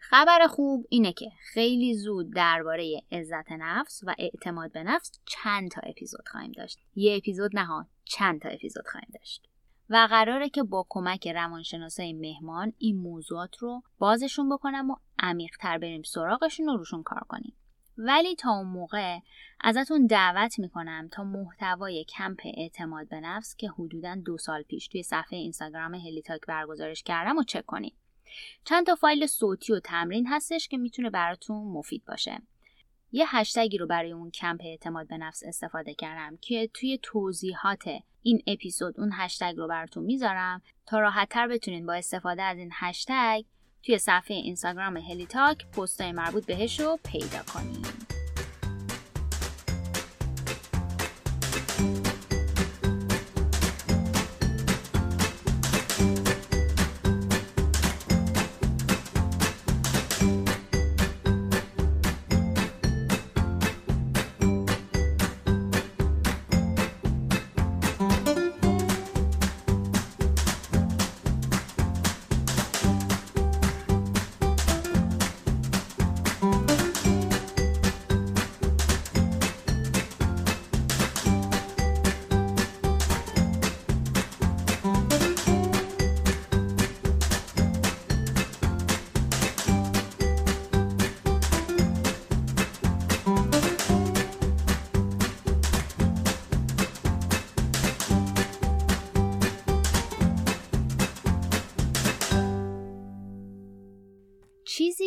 خبر 0.00 0.46
خوب 0.46 0.86
اینه 0.88 1.12
که 1.12 1.30
خیلی 1.52 1.94
زود 1.94 2.34
درباره 2.34 3.02
عزت 3.12 3.52
نفس 3.52 4.00
و 4.06 4.14
اعتماد 4.18 4.72
به 4.72 4.82
نفس 4.82 5.20
چند 5.26 5.70
تا 5.70 5.80
اپیزود 5.84 6.28
خواهیم 6.28 6.52
داشت. 6.52 6.78
یه 6.94 7.16
اپیزود 7.16 7.56
نه 7.56 7.86
چند 8.04 8.40
تا 8.40 8.48
اپیزود 8.48 8.84
خواهیم 8.86 9.10
داشت. 9.14 9.51
و 9.92 10.06
قراره 10.10 10.48
که 10.48 10.62
با 10.62 10.86
کمک 10.88 11.28
روانشناسای 11.28 12.12
مهمان 12.12 12.72
این 12.78 12.96
موضوعات 12.96 13.56
رو 13.56 13.82
بازشون 13.98 14.48
بکنم 14.48 14.90
و 14.90 14.96
عمیقتر 15.18 15.78
بریم 15.78 16.02
سراغشون 16.02 16.68
و 16.68 16.76
روشون 16.76 17.02
کار 17.02 17.20
کنیم. 17.28 17.56
ولی 17.98 18.34
تا 18.34 18.50
اون 18.50 18.66
موقع 18.66 19.18
ازتون 19.60 20.06
دعوت 20.06 20.58
می‌کنم 20.58 21.08
تا 21.12 21.24
محتوای 21.24 22.04
کمپ 22.04 22.40
اعتماد 22.44 23.08
به 23.08 23.20
نفس 23.20 23.56
که 23.56 23.68
حدودا 23.68 24.14
دو 24.14 24.38
سال 24.38 24.62
پیش 24.62 24.88
توی 24.88 25.02
صفحه 25.02 25.38
اینستاگرام 25.38 25.94
هلیتاک 25.94 26.40
برگزارش 26.48 27.02
کردم 27.02 27.38
و 27.38 27.42
چک 27.42 27.66
کنید 27.66 27.94
چند 28.64 28.86
تا 28.86 28.94
فایل 28.94 29.26
صوتی 29.26 29.72
و 29.72 29.80
تمرین 29.80 30.26
هستش 30.26 30.68
که 30.68 30.78
می‌تونه 30.78 31.10
براتون 31.10 31.56
مفید 31.56 32.04
باشه. 32.04 32.42
یه 33.12 33.36
هشتگی 33.36 33.78
رو 33.78 33.86
برای 33.86 34.12
اون 34.12 34.30
کمپ 34.30 34.60
اعتماد 34.64 35.08
به 35.08 35.16
نفس 35.16 35.42
استفاده 35.46 35.94
کردم 35.94 36.36
که 36.36 36.70
توی 36.74 36.98
توضیحات 37.02 37.84
این 38.22 38.42
اپیزود 38.46 39.00
اون 39.00 39.10
هشتگ 39.12 39.54
رو 39.56 39.68
براتون 39.68 40.04
می‌ذارم. 40.04 40.62
تا 40.86 41.00
راحتتر 41.00 41.48
بتونین 41.48 41.86
با 41.86 41.94
استفاده 41.94 42.42
از 42.42 42.58
این 42.58 42.70
هشتگ 42.72 43.44
توی 43.82 43.98
صفحه 43.98 44.36
اینستاگرام 44.36 44.96
هلی 44.96 45.26
تاک 45.26 45.66
پستای 45.66 46.12
مربوط 46.12 46.46
بهش 46.46 46.80
رو 46.80 46.98
پیدا 47.04 47.42
کنید 47.54 48.01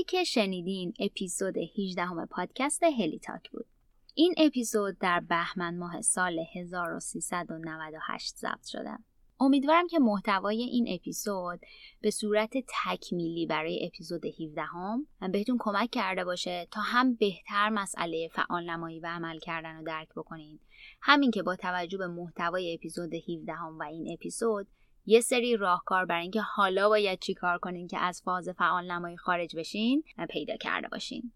که 0.07 0.23
شنیدین 0.23 0.93
اپیزود 0.99 1.57
18 1.57 2.05
همه 2.05 2.25
پادکست 2.25 2.83
هلی 2.83 3.19
تاک 3.19 3.51
بود. 3.51 3.65
این 4.13 4.33
اپیزود 4.37 4.97
در 4.99 5.19
بهمن 5.19 5.77
ماه 5.77 6.01
سال 6.01 6.39
1398 6.55 8.35
ضبط 8.37 8.65
شده. 8.65 8.97
امیدوارم 9.39 9.87
که 9.87 9.99
محتوای 9.99 10.61
این 10.61 10.85
اپیزود 10.89 11.59
به 12.01 12.11
صورت 12.11 12.53
تکمیلی 12.67 13.45
برای 13.45 13.85
اپیزود 13.87 14.25
17 14.25 14.61
هم 14.61 15.07
بهتون 15.31 15.57
کمک 15.59 15.89
کرده 15.91 16.23
باشه 16.23 16.67
تا 16.71 16.81
هم 16.81 17.15
بهتر 17.15 17.69
مسئله 17.69 18.29
فعال 18.33 18.69
نمایی 18.69 18.99
و 18.99 19.07
عمل 19.07 19.39
کردن 19.39 19.75
رو 19.77 19.83
درک 19.83 20.09
بکنین 20.15 20.59
همین 21.01 21.31
که 21.31 21.43
با 21.43 21.55
توجه 21.55 21.97
به 21.97 22.07
محتوای 22.07 22.73
اپیزود 22.73 23.13
17 23.13 23.53
هم 23.53 23.79
و 23.79 23.83
این 23.83 24.13
اپیزود 24.13 24.67
یه 25.05 25.21
سری 25.21 25.57
راهکار 25.57 26.05
برای 26.05 26.21
اینکه 26.21 26.41
حالا 26.41 26.89
باید 26.89 27.19
چی 27.19 27.33
کار 27.33 27.57
کنین 27.57 27.87
که 27.87 27.99
از 27.99 28.21
فاز 28.21 28.49
فعال 28.49 28.91
نمایی 28.91 29.17
خارج 29.17 29.55
بشین 29.55 30.03
پیدا 30.29 30.57
کرده 30.57 30.87
باشین. 30.87 31.31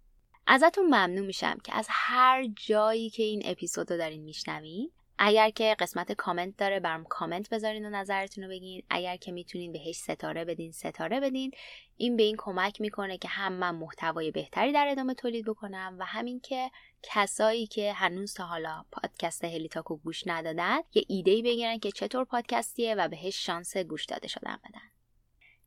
ازتون 0.48 0.86
ممنون 0.86 1.26
میشم 1.26 1.58
که 1.64 1.76
از 1.76 1.88
هر 1.90 2.48
جایی 2.68 3.10
که 3.10 3.24
این 3.24 3.42
اپیزود 3.46 3.92
رو 3.92 3.98
دارین 3.98 4.24
میشنوین 4.24 4.92
اگر 5.22 5.50
که 5.50 5.76
قسمت 5.80 6.12
کامنت 6.12 6.58
داره 6.58 6.80
برام 6.80 7.04
کامنت 7.04 7.50
بذارین 7.50 7.86
و 7.86 7.90
نظرتون 7.90 8.44
رو 8.44 8.50
بگین. 8.50 8.84
اگر 8.90 9.16
که 9.16 9.32
می‌تونین 9.32 9.72
بهش 9.72 9.96
ستاره 9.96 10.46
بدین 10.46 10.72
ستاره 10.72 11.20
بدین. 11.20 11.52
این 11.98 12.18
به 12.18 12.24
این 12.24 12.36
کمک 12.38 12.82
می‌کنه 12.82 13.18
که 13.18 13.28
هم 13.28 13.54
من 13.54 13.76
محتوای 13.76 14.32
بهتری 14.32 14.72
در 14.72 14.88
ادامه 14.88 15.14
تولید 15.14 15.46
بکنم 15.46 15.96
و 16.00 16.06
همین 16.06 16.40
که 16.40 16.72
کسایی 17.04 17.68
که 17.68 17.94
هنوز 17.94 18.34
تا 18.34 18.46
حالا 18.46 18.86
پادکست 18.92 19.44
هلیتاکو 19.44 19.98
گوش 19.98 20.28
ندادن 20.28 20.78
یه 20.94 21.06
ایده 21.08 21.32
بگیرن 21.32 21.80
که 21.80 21.92
چطور 21.92 22.26
پادکستیه 22.26 22.96
و 22.96 23.08
بهش 23.08 23.46
شانس 23.46 23.78
گوش 23.78 24.06
داده 24.06 24.28
شدن 24.28 24.60
بدن. 24.70 24.90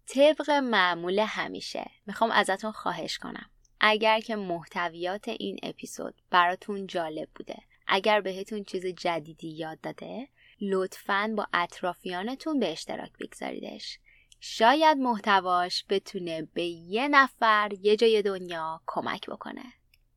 طبق 0.06 0.50
معمول 0.50 1.18
همیشه. 1.18 1.90
می‌خوام 2.06 2.30
ازتون 2.30 2.72
خواهش 2.72 3.18
کنم. 3.18 3.50
اگر 3.80 4.20
که 4.20 4.36
محتویات 4.36 5.28
این 5.28 5.58
اپیزود 5.62 6.14
براتون 6.30 6.86
جالب 6.86 7.28
بوده 7.34 7.56
اگر 7.94 8.20
بهتون 8.20 8.64
چیز 8.64 8.86
جدیدی 8.86 9.48
یاد 9.48 9.80
داده 9.80 10.28
لطفا 10.60 11.34
با 11.36 11.46
اطرافیانتون 11.52 12.58
به 12.58 12.72
اشتراک 12.72 13.10
بگذاریدش. 13.20 13.98
شاید 14.40 14.98
محتواش 14.98 15.84
بتونه 15.88 16.42
به 16.54 16.64
یه 16.64 17.08
نفر 17.08 17.70
یه 17.80 17.96
جای 17.96 18.22
دنیا 18.22 18.80
کمک 18.86 19.26
بکنه. 19.30 19.64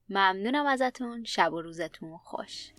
ممنونم 0.10 0.66
ازتون. 0.66 1.24
شب 1.24 1.54
و 1.54 1.62
روزتون 1.62 2.18
خوش. 2.18 2.72